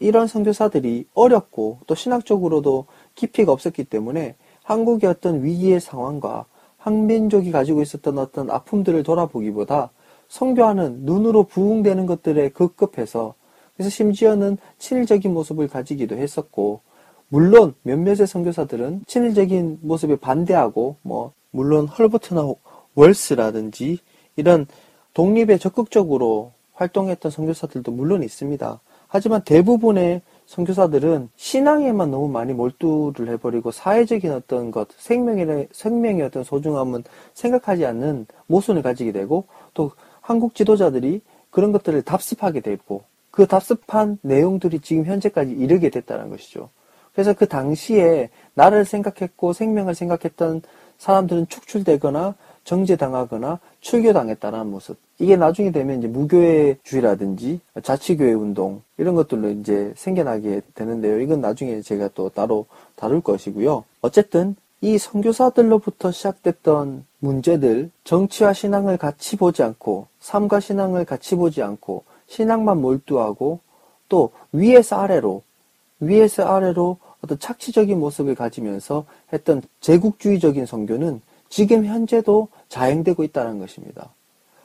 이런 0.01 0.27
선교사들이 0.27 1.07
어렵고 1.15 1.79
또 1.87 1.95
신학적으로도 1.95 2.87
깊이가 3.15 3.53
없었기 3.53 3.85
때문에 3.85 4.35
한국의 4.63 5.09
어떤 5.09 5.43
위기의 5.43 5.81
상황과 5.81 6.45
한민족이 6.77 7.51
가지고 7.51 7.83
있었던 7.83 8.19
어떤 8.19 8.51
아픔들을 8.51 9.03
돌아보기보다 9.03 9.91
선교하는 10.29 11.01
눈으로 11.01 11.45
부응되는 11.45 12.07
것들에 12.07 12.51
급급해서 12.51 13.35
그래서 13.75 13.91
심지어는 13.91 14.59
친일적인 14.79 15.33
모습을 15.33 15.69
가지기도 15.69 16.17
했었고 16.17 16.81
물론 17.33 17.75
몇몇의 17.83 18.27
선교사들은 18.27 19.05
친일적인 19.07 19.79
모습에 19.83 20.17
반대하고 20.17 20.97
뭐 21.03 21.33
물론 21.53 21.87
헐버트나 21.87 22.43
월스라든지 22.97 23.99
이런 24.35 24.67
독립에 25.15 25.57
적극적으로 25.59 26.53
활동했던 26.73 27.31
선교사들도 27.31 27.93
물론 27.93 28.25
있습니다. 28.25 28.81
하지만 29.07 29.43
대부분의 29.45 30.23
선교사들은 30.47 31.31
신앙에만 31.37 32.11
너무 32.11 32.29
많이 32.29 32.53
몰두를 32.53 33.29
해버리고 33.29 33.71
사회적인 33.71 34.33
어떤 34.33 34.73
것, 34.73 34.89
생명의, 34.97 35.69
생명의 35.71 36.23
어떤 36.23 36.43
소중함은 36.43 37.05
생각하지 37.35 37.87
않는 37.87 38.27
모순을 38.49 38.83
가지게 38.83 39.13
되고 39.13 39.45
또 39.73 39.93
한국 40.21 40.57
지도자들이 40.57 41.21
그런 41.51 41.71
것들을 41.71 42.03
답습하게 42.03 42.61
되고 42.61 43.05
그 43.31 43.47
답습한 43.47 44.19
내용들이 44.23 44.81
지금 44.81 45.05
현재까지 45.05 45.53
이르게 45.53 45.91
됐다는 45.91 46.31
것이죠. 46.31 46.71
그래서 47.13 47.33
그 47.33 47.47
당시에 47.47 48.31
나를 48.55 48.85
생각했고 48.85 49.53
생명을 49.53 49.95
생각했던 49.95 50.63
사람들은 50.99 51.49
축출되거나 51.49 52.35
정제당하거나 52.65 53.59
출교당했다는 53.81 54.71
모습. 54.71 54.97
이게 55.19 55.37
나중에 55.37 55.71
되면 55.71 55.99
이제 55.99 56.09
무교회주의라든지 56.09 57.61
자치교회 57.83 58.33
운동 58.33 58.83
이런 58.97 59.15
것들로 59.15 59.51
이제 59.51 59.93
생겨나게 59.97 60.63
되는데요. 60.75 61.21
이건 61.21 61.41
나중에 61.41 61.81
제가 61.83 62.11
또 62.15 62.29
따로 62.29 62.67
다룰 62.97 63.21
것이고요. 63.21 63.85
어쨌든 64.03 64.57
이 64.83 64.97
선교사들로부터 64.97 66.11
시작됐던 66.11 67.05
문제들, 67.19 67.91
정치와 68.05 68.55
신앙을 68.55 68.97
같이 68.97 69.37
보지 69.37 69.63
않고 69.63 70.07
삶과 70.21 70.61
신앙을 70.61 71.05
같이 71.05 71.35
보지 71.35 71.63
않고 71.63 72.05
신앙만 72.29 72.81
몰두하고 72.81 73.61
또 74.09 74.31
위에서 74.53 74.97
아래로 74.97 75.43
위에서 76.01 76.45
아래로 76.45 76.99
어떤 77.23 77.39
착취적인 77.39 77.99
모습을 77.99 78.35
가지면서 78.35 79.05
했던 79.33 79.63
제국주의적인 79.81 80.67
선교는 80.67 81.21
지금 81.49 81.85
현재도 81.85 82.49
자행되고 82.69 83.23
있다는 83.25 83.59
것입니다. 83.59 84.11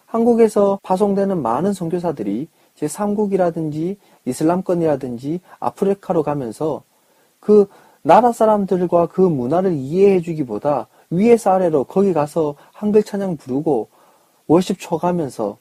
한국에서 0.05 0.79
파송되는 0.83 1.41
많은 1.41 1.73
선교사들이 1.73 2.47
제3국이라든지 2.79 3.97
이슬람권이라든지 4.25 5.41
아프리카로 5.59 6.23
가면서 6.23 6.83
그 7.39 7.67
나라 8.01 8.31
사람들과 8.31 9.07
그 9.07 9.21
문화를 9.21 9.73
이해해 9.73 10.21
주기보다 10.21 10.87
위에서 11.09 11.51
아래로 11.51 11.85
거기 11.85 12.13
가서 12.13 12.55
한글 12.71 13.03
찬양 13.03 13.37
부르고 13.37 13.89
월십 14.47 14.79
쳐가면서 14.79 15.57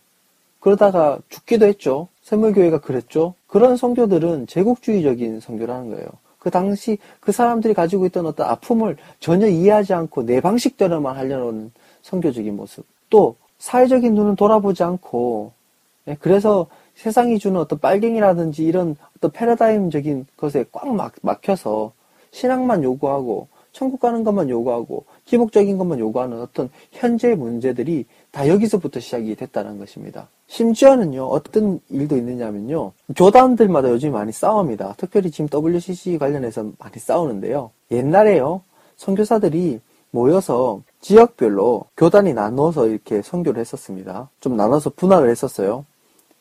그러다가 0.60 1.18
죽기도 1.28 1.66
했죠. 1.66 2.08
샘물교회가 2.22 2.80
그랬죠. 2.80 3.34
그런 3.54 3.76
성교들은 3.76 4.48
제국주의적인 4.48 5.38
성교라는 5.38 5.90
거예요. 5.90 6.08
그 6.40 6.50
당시 6.50 6.98
그 7.20 7.30
사람들이 7.30 7.72
가지고 7.72 8.04
있던 8.06 8.26
어떤 8.26 8.48
아픔을 8.48 8.96
전혀 9.20 9.46
이해하지 9.46 9.94
않고 9.94 10.26
내 10.26 10.40
방식대로만 10.40 11.14
하려는 11.16 11.70
성교적인 12.02 12.56
모습. 12.56 12.84
또 13.10 13.36
사회적인 13.58 14.12
눈은 14.12 14.34
돌아보지 14.34 14.82
않고 14.82 15.52
예, 16.08 16.16
그래서 16.18 16.66
세상이 16.96 17.38
주는 17.38 17.60
어떤 17.60 17.78
빨갱이라든지 17.78 18.64
이런 18.64 18.96
어떤 19.16 19.30
패러다임적인 19.30 20.26
것에 20.36 20.64
꽉 20.72 20.92
막, 20.92 21.12
막혀서 21.22 21.92
신앙만 22.32 22.82
요구하고 22.82 23.46
천국 23.70 24.00
가는 24.00 24.24
것만 24.24 24.50
요구하고 24.50 25.04
기복적인 25.26 25.78
것만 25.78 26.00
요구하는 26.00 26.40
어떤 26.40 26.70
현재 26.90 27.36
문제들이 27.36 28.04
다 28.35 28.49
여기서부터 28.49 28.99
시작이 28.99 29.37
됐다는 29.37 29.79
것입니다. 29.79 30.27
심지어는요, 30.49 31.23
어떤 31.25 31.79
일도 31.88 32.16
있느냐면요, 32.16 32.90
교단들마다 33.14 33.90
요즘 33.90 34.11
많이 34.11 34.33
싸웁니다. 34.33 34.94
특별히 34.97 35.31
지금 35.31 35.49
WCC 35.55 36.18
관련해서 36.18 36.73
많이 36.81 36.99
싸우는데요. 36.99 37.70
옛날에요, 37.92 38.62
선교사들이 38.97 39.81
모여서 40.11 40.83
지역별로 41.01 41.85
교단이 41.97 42.35
나눠서 42.35 42.88
이렇게 42.88 43.23
선교를 43.23 43.61
했었습니다. 43.61 44.29
좀 44.40 44.57
나눠서 44.57 44.90
분할을 44.97 45.31
했었어요. 45.31 45.85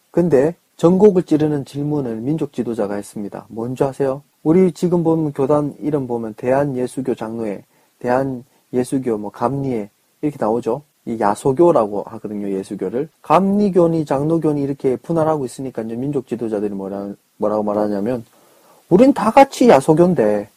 근데 0.09 0.55
전곡을 0.77 1.23
찌르는 1.23 1.63
질문을 1.63 2.15
민족 2.15 2.53
지도자가 2.53 2.95
했습니다. 2.95 3.45
뭔지 3.49 3.83
아세요? 3.83 4.23
우리 4.41 4.71
지금 4.71 5.03
보면 5.03 5.31
교단 5.33 5.75
이름 5.79 6.07
보면 6.07 6.33
대한예수교 6.33 7.13
장로회, 7.13 7.63
대한예수교 7.99 9.19
뭐 9.19 9.29
감리회 9.29 9.91
이렇게 10.23 10.37
나오죠. 10.39 10.81
이 11.05 11.17
야소교라고 11.19 12.03
하거든요, 12.03 12.49
예수교를. 12.49 13.09
감리교니 13.21 14.05
장로교니 14.05 14.61
이렇게 14.61 14.95
분할하고 14.95 15.45
있으니까요, 15.45 15.87
민족 15.97 16.27
지도자들이 16.27 16.73
뭐라, 16.73 17.09
뭐라고 17.37 17.63
말하냐면, 17.63 18.25
우린 18.89 19.13
다 19.13 19.31
같이 19.31 19.67
야소교인데, 19.67 20.47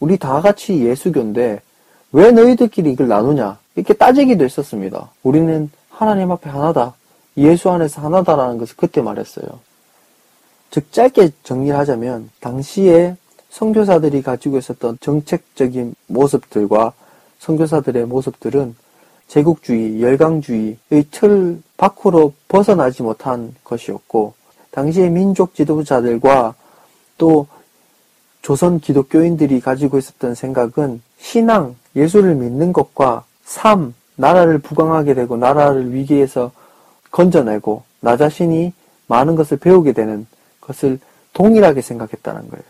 우리 0.00 0.18
다 0.18 0.40
같이 0.40 0.84
예수교인데, 0.84 1.62
왜 2.12 2.30
너희들끼리 2.30 2.92
이걸 2.92 3.08
나누냐? 3.08 3.58
이렇게 3.76 3.94
따지기도 3.94 4.44
했었습니다. 4.44 5.10
우리는 5.22 5.70
하나님 5.88 6.30
앞에 6.30 6.50
하나다. 6.50 6.94
예수 7.36 7.70
안에서 7.70 8.02
하나다라는 8.02 8.58
것을 8.58 8.76
그때 8.76 9.00
말했어요. 9.00 9.46
즉, 10.70 10.92
짧게 10.92 11.30
정리를 11.42 11.76
하자면, 11.78 12.30
당시에 12.40 13.16
선교사들이 13.48 14.22
가지고 14.22 14.58
있었던 14.58 14.98
정책적인 15.00 15.94
모습들과 16.08 16.92
선교사들의 17.38 18.06
모습들은 18.06 18.74
제국주의, 19.28 20.02
열강주의의 20.02 21.06
틀 21.10 21.62
밖으로 21.76 22.32
벗어나지 22.48 23.02
못한 23.02 23.54
것이었고, 23.64 24.34
당시의 24.70 25.10
민족 25.10 25.54
지도자들과 25.54 26.54
또 27.18 27.46
조선 28.42 28.80
기독교인들이 28.80 29.60
가지고 29.60 29.98
있었던 29.98 30.34
생각은 30.34 31.00
신앙, 31.18 31.76
예수를 31.96 32.34
믿는 32.34 32.72
것과 32.72 33.24
삶, 33.44 33.94
나라를 34.16 34.58
부강하게 34.58 35.14
되고 35.14 35.36
나라를 35.36 35.92
위기에서 35.94 36.52
건져내고 37.10 37.82
나 38.00 38.16
자신이 38.16 38.72
많은 39.06 39.34
것을 39.34 39.58
배우게 39.58 39.92
되는 39.92 40.26
것을 40.60 40.98
동일하게 41.32 41.80
생각했다는 41.80 42.48
거예요. 42.48 42.64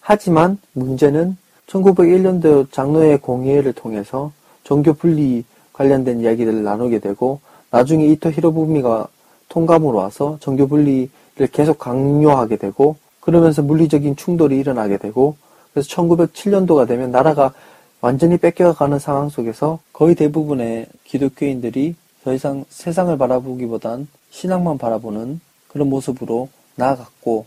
하지만 0.00 0.58
문제는 0.72 1.36
1901년도 1.66 2.72
장로회 2.72 3.18
공의회를 3.18 3.72
통해서 3.74 4.32
종교 4.64 4.94
분리 4.94 5.44
관련된 5.78 6.20
이야기들을 6.20 6.64
나누게 6.64 6.98
되고 6.98 7.40
나중에 7.70 8.06
이토 8.06 8.32
히로부미가 8.32 9.06
통감으로 9.48 9.96
와서 9.96 10.36
정교 10.40 10.66
분리를 10.66 11.08
계속 11.52 11.78
강요하게 11.78 12.56
되고 12.56 12.96
그러면서 13.20 13.62
물리적인 13.62 14.16
충돌이 14.16 14.58
일어나게 14.58 14.98
되고 14.98 15.36
그래서 15.72 15.88
1907년도가 15.88 16.88
되면 16.88 17.12
나라가 17.12 17.54
완전히 18.00 18.36
뺏겨가는 18.38 18.98
상황 18.98 19.28
속에서 19.28 19.78
거의 19.92 20.14
대부분의 20.14 20.86
기독교인들이 21.04 21.94
더 22.24 22.34
이상 22.34 22.64
세상을 22.68 23.16
바라보기보단 23.16 24.08
신앙만 24.30 24.78
바라보는 24.78 25.40
그런 25.68 25.88
모습으로 25.88 26.48
나아갔고 26.74 27.46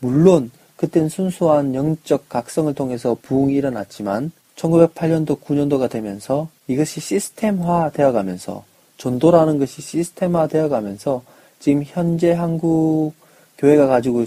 물론 0.00 0.50
그땐 0.76 1.08
순수한 1.08 1.74
영적 1.74 2.28
각성을 2.28 2.72
통해서 2.74 3.16
부흥이 3.22 3.54
일어났지만 3.54 4.32
1908년도, 4.56 5.40
9년도가 5.40 5.90
되면서 5.90 6.48
이것이 6.70 7.00
시스템화 7.00 7.90
되어 7.90 8.12
가면서 8.12 8.64
전도라는 8.96 9.58
것이 9.58 9.82
시스템화 9.82 10.46
되어 10.46 10.68
가면서 10.68 11.24
지금 11.58 11.82
현재 11.84 12.30
한국 12.32 13.12
교회가 13.58 13.88
가지고 13.88 14.24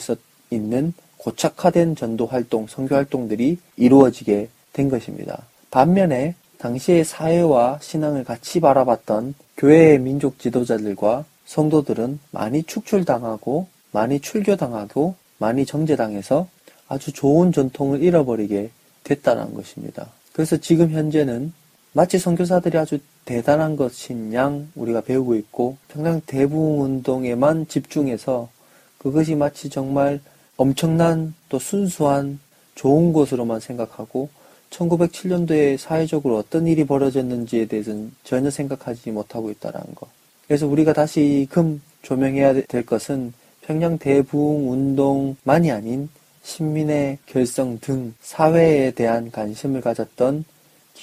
있는 0.49 0.93
고착화된 1.15 1.95
전도 1.95 2.25
활동, 2.25 2.67
선교 2.67 2.95
활동들이 2.95 3.59
이루어지게 3.77 4.49
된 4.73 4.89
것입니다. 4.89 5.43
반면에 5.71 6.35
당시의 6.57 7.05
사회와 7.05 7.79
신앙을 7.81 8.25
같이 8.25 8.59
바라봤던 8.59 9.35
교회의 9.55 9.99
민족 9.99 10.37
지도자들과 10.37 11.23
성도들은 11.45 12.19
많이 12.31 12.63
축출당하고 12.63 13.67
많이 13.91 14.19
출교당하고 14.19 15.15
많이 15.37 15.65
정제당해서 15.65 16.49
아주 16.89 17.13
좋은 17.13 17.53
전통을 17.53 18.03
잃어버리게 18.03 18.69
됐다는 19.05 19.53
것입니다. 19.53 20.07
그래서 20.33 20.57
지금 20.57 20.91
현재는 20.91 21.53
마치 21.93 22.17
선교사들이 22.17 22.77
아주 22.77 22.99
대단한 23.23 23.75
것인 23.75 24.33
양 24.33 24.67
우리가 24.75 25.01
배우고 25.01 25.35
있고 25.35 25.77
평양 25.87 26.21
대부흥 26.25 26.81
운동에만 26.81 27.67
집중해서 27.67 28.49
그것이 28.97 29.35
마치 29.35 29.69
정말 29.69 30.19
엄청난 30.57 31.35
또 31.49 31.59
순수한 31.59 32.39
좋은 32.73 33.13
것으로만 33.13 33.59
생각하고 33.59 34.29
1907년도에 34.71 35.77
사회적으로 35.77 36.37
어떤 36.37 36.65
일이 36.65 36.83
벌어졌는지에 36.83 37.67
대해서는 37.67 38.11
전혀 38.23 38.49
생각하지 38.49 39.11
못하고 39.11 39.51
있다는 39.51 39.79
것. 39.93 40.07
그래서 40.47 40.65
우리가 40.67 40.93
다시금 40.93 41.81
조명해야 42.01 42.53
될 42.63 42.85
것은 42.85 43.33
평양 43.61 43.99
대부흥 43.99 44.71
운동만이 44.71 45.71
아닌 45.71 46.09
신민의 46.41 47.19
결성 47.27 47.79
등 47.79 48.15
사회에 48.21 48.91
대한 48.91 49.31
관심을 49.31 49.81
가졌던 49.81 50.43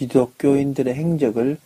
기독교인들의 0.01 0.94
행적을 0.94 1.59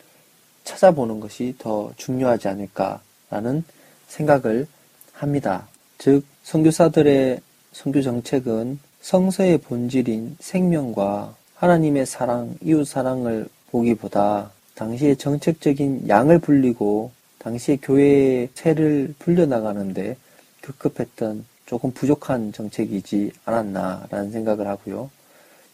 찾아보는 0.64 1.20
것이 1.20 1.54
더 1.56 1.92
중요하지 1.96 2.48
않을까라는 2.48 3.62
생각을 4.08 4.66
합니다. 5.12 5.68
즉, 5.98 6.24
선교사들의 6.42 7.40
선교 7.72 8.02
정책은 8.02 8.80
성서의 9.00 9.58
본질인 9.58 10.36
생명과 10.40 11.36
하나님의 11.54 12.06
사랑, 12.06 12.56
이웃 12.60 12.84
사랑을 12.84 13.46
보기보다 13.70 14.50
당시의 14.74 15.16
정책적인 15.16 16.08
양을 16.08 16.40
불리고 16.40 17.12
당시의 17.38 17.78
교회의 17.82 18.48
새를 18.54 19.14
불려나가는데 19.20 20.16
급급했던 20.60 21.44
조금 21.66 21.92
부족한 21.92 22.52
정책이지 22.52 23.30
않았나라는 23.44 24.32
생각을 24.32 24.66
하고요. 24.66 25.10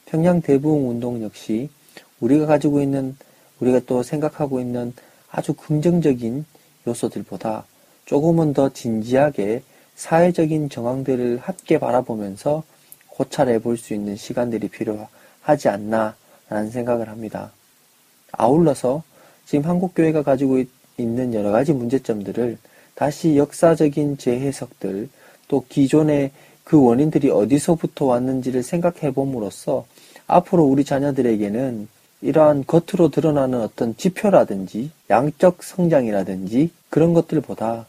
평양 0.07 0.43
대부흥 0.43 0.91
운동 0.91 1.23
역시 1.23 1.71
우리가 2.21 2.47
가지고 2.47 2.81
있는 2.81 3.17
우리가 3.61 3.81
또 3.87 4.03
생각하고 4.03 4.61
있는 4.61 4.93
아주 5.31 5.55
긍정적인 5.55 6.45
요소들보다 6.87 7.65
조금은 8.07 8.55
더 8.55 8.73
진지하게 8.73 9.63
사회적인 9.95 10.71
정황들을 10.71 11.39
함께 11.39 11.79
바라보면서 11.79 12.63
고찰해 13.09 13.59
볼 13.61 13.77
수 13.77 13.93
있는 13.95 14.17
시간들이 14.17 14.69
필요하지 14.69 15.69
않나라는 15.69 16.71
생각을 16.71 17.09
합니다. 17.09 17.53
아울러서 18.33 19.03
지금 19.45 19.69
한국교회가 19.69 20.23
가지고 20.23 20.63
있는 20.97 21.35
여러 21.35 21.51
가지 21.51 21.73
문제점들을 21.73 22.59
다시 22.95 23.37
역사적인 23.37 24.19
재해석들, 24.19 25.09
또 25.49 25.65
기존의 25.69 26.31
그 26.65 26.83
원인들이 26.83 27.31
어디서부터 27.31 28.07
왔는지를 28.07 28.63
생각해 28.63 29.13
봄으로써 29.13 29.87
앞으로 30.27 30.65
우리 30.65 30.85
자녀들에게는 30.85 31.89
이러한 32.23 32.65
겉으로 32.67 33.11
드러나는 33.11 33.61
어떤 33.61 33.97
지표라든지 33.97 34.91
양적 35.09 35.63
성장이라든지 35.63 36.71
그런 36.91 37.15
것들보다 37.15 37.87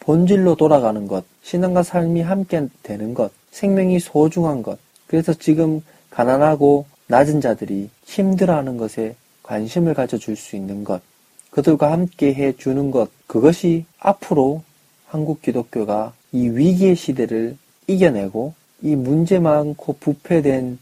본질로 0.00 0.56
돌아가는 0.56 1.06
것, 1.06 1.24
신앙과 1.42 1.82
삶이 1.82 2.20
함께 2.22 2.68
되는 2.82 3.14
것, 3.14 3.30
생명이 3.50 4.00
소중한 4.00 4.62
것. 4.62 4.78
그래서 5.06 5.32
지금 5.32 5.82
가난하고 6.10 6.86
낮은 7.06 7.40
자들이 7.40 7.90
힘들어하는 8.04 8.76
것에 8.76 9.16
관심을 9.42 9.94
가져줄 9.94 10.36
수 10.36 10.56
있는 10.56 10.84
것, 10.84 11.00
그들과 11.50 11.92
함께 11.92 12.34
해주는 12.34 12.90
것, 12.90 13.10
그것이 13.26 13.84
앞으로 13.98 14.62
한국 15.06 15.42
기독교가 15.42 16.12
이 16.32 16.48
위기의 16.48 16.96
시대를 16.96 17.56
이겨내고 17.86 18.54
이 18.82 18.96
문제 18.96 19.38
많고 19.38 19.96
부패된 20.00 20.78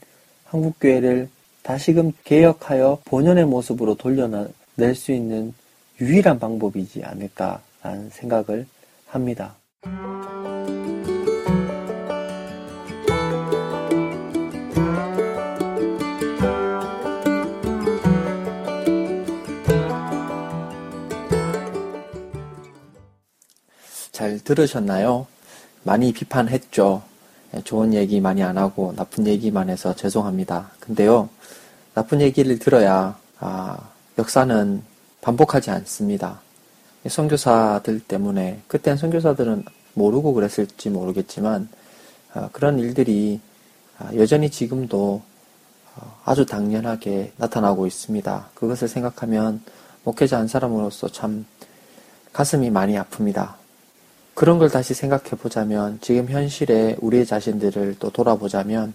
한국교회를 0.47 1.29
다시금 1.63 2.13
개혁하여 2.25 3.01
본연의 3.05 3.47
모습으로 3.47 3.95
돌려낼 3.95 4.95
수 4.95 5.13
있는 5.13 5.55
유일한 6.01 6.39
방법이지 6.39 7.05
않을까라는 7.05 8.11
생각을 8.11 8.67
합니다. 9.07 9.55
잘 24.11 24.39
들으셨나요? 24.41 25.27
많이 25.85 26.13
비판했죠. 26.13 27.03
예, 27.55 27.61
좋은 27.63 27.95
얘기 27.95 28.21
많이 28.21 28.43
안 28.43 28.59
하고 28.59 28.93
나쁜 28.97 29.27
얘기만 29.27 29.71
해서 29.71 29.95
죄송합니다. 29.95 30.71
근데요, 30.81 31.29
나쁜 31.95 32.21
얘기를 32.21 32.59
들어야 32.59 33.19
아, 33.39 33.79
역사는 34.19 34.83
반복하지 35.21 35.71
않습니다. 35.71 36.41
선교사들 37.07 38.01
때문에 38.01 38.61
그땐 38.69 38.97
선교사들은 38.97 39.65
모르고 39.95 40.35
그랬을지 40.35 40.91
모르겠지만 40.91 41.69
아, 42.35 42.49
그런 42.53 42.79
일들이 42.79 43.41
아, 43.99 44.11
여전히 44.15 44.51
지금도 44.51 45.23
어, 45.97 46.21
아주 46.25 46.47
당연하게 46.47 47.33
나타나고 47.37 47.87
있습니다. 47.87 48.51
그것을 48.55 48.89
생각하면 48.89 49.63
목회자 50.05 50.39
한 50.39 50.49
사람으로서 50.49 51.09
참 51.09 51.45
가슴이 52.33 52.71
많이 52.71 52.95
아픕니다. 52.95 53.62
그런 54.35 54.59
걸 54.59 54.71
다시 54.71 54.95
생각해 54.95 55.31
보자면 55.31 55.99
지금 56.01 56.29
현실에 56.29 56.97
우리 57.01 57.27
자신들을 57.27 57.97
또 57.99 58.11
돌아보자면 58.11 58.95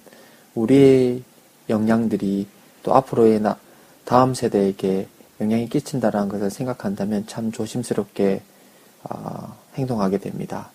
우리의 0.55 1.21
역량들이 1.69 2.47
또 2.83 2.95
앞으로의 2.95 3.41
나, 3.41 3.57
다음 4.05 4.33
세대에게 4.33 5.07
영향이 5.39 5.69
끼친다라는 5.69 6.29
것을 6.29 6.49
생각한다면 6.49 7.27
참 7.27 7.51
조심스럽게 7.51 8.41
어, 9.03 9.55
행동하게 9.75 10.17
됩니다. 10.17 10.71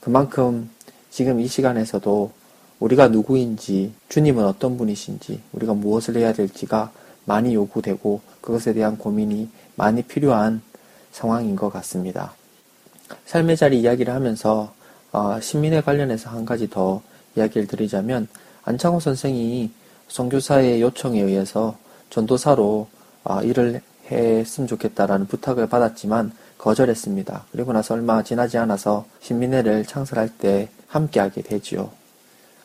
그만큼 0.00 0.68
지금 1.10 1.40
이 1.40 1.46
시간에서도 1.48 2.30
우리가 2.78 3.08
누구인지, 3.08 3.94
주님은 4.10 4.44
어떤 4.44 4.76
분이신지, 4.76 5.40
우리가 5.52 5.72
무엇을 5.72 6.16
해야 6.16 6.34
될지가 6.34 6.92
많이 7.24 7.54
요구되고 7.54 8.20
그것에 8.42 8.74
대한 8.74 8.98
고민이 8.98 9.48
많이 9.76 10.02
필요한 10.02 10.60
상황인 11.10 11.56
것 11.56 11.72
같습니다. 11.72 12.34
삶의 13.26 13.56
자리 13.56 13.80
이야기를 13.80 14.12
하면서 14.12 14.72
어, 15.12 15.40
신민에 15.40 15.80
관련해서 15.80 16.30
한 16.30 16.44
가지 16.44 16.68
더 16.68 17.02
이야기를 17.36 17.66
드리자면 17.66 18.28
안창호 18.64 19.00
선생이 19.00 19.70
선교사의 20.08 20.82
요청에 20.82 21.20
의해서 21.20 21.76
전도사로 22.10 22.88
어, 23.24 23.42
일을 23.42 23.80
했으면 24.10 24.68
좋겠다라는 24.68 25.26
부탁을 25.26 25.68
받았지만 25.68 26.32
거절했습니다. 26.58 27.46
그리고 27.52 27.72
나서 27.72 27.94
얼마 27.94 28.22
지나지 28.22 28.58
않아서 28.58 29.04
신민회를 29.20 29.84
창설할 29.84 30.28
때 30.28 30.68
함께하게 30.88 31.42
되지요. 31.42 31.90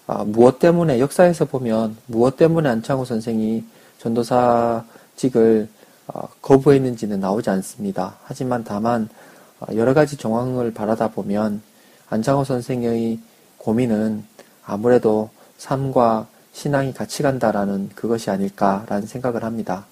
어, 0.07 0.25
무엇 0.25 0.59
때문에 0.59 0.99
역사에서 0.99 1.45
보면 1.45 1.97
무엇 2.07 2.37
때문에 2.37 2.69
안창호 2.69 3.05
선생이 3.05 3.63
전도사직을 3.99 5.67
어, 6.07 6.27
거부했는지는 6.41 7.19
나오지 7.19 7.49
않습니다. 7.49 8.17
하지만 8.23 8.63
다만 8.63 9.03
어, 9.03 9.30
여러 9.75 9.93
가지 9.93 10.17
정황을 10.17 10.73
바라다 10.73 11.09
보면 11.09 11.61
안창호 12.09 12.43
선생의 12.43 13.19
고민은 13.57 14.23
아무래도 14.65 15.29
삶과 15.57 16.27
신앙이 16.53 16.93
같이 16.93 17.23
간다라는 17.23 17.89
그것이 17.95 18.29
아닐까라는 18.29 19.07
생각을 19.07 19.43
합니다. 19.43 19.85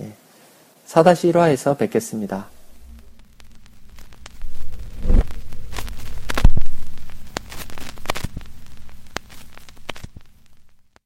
예. 0.01 0.13
4-1화에서 0.87 1.79
뵙겠습니다. 1.79 2.49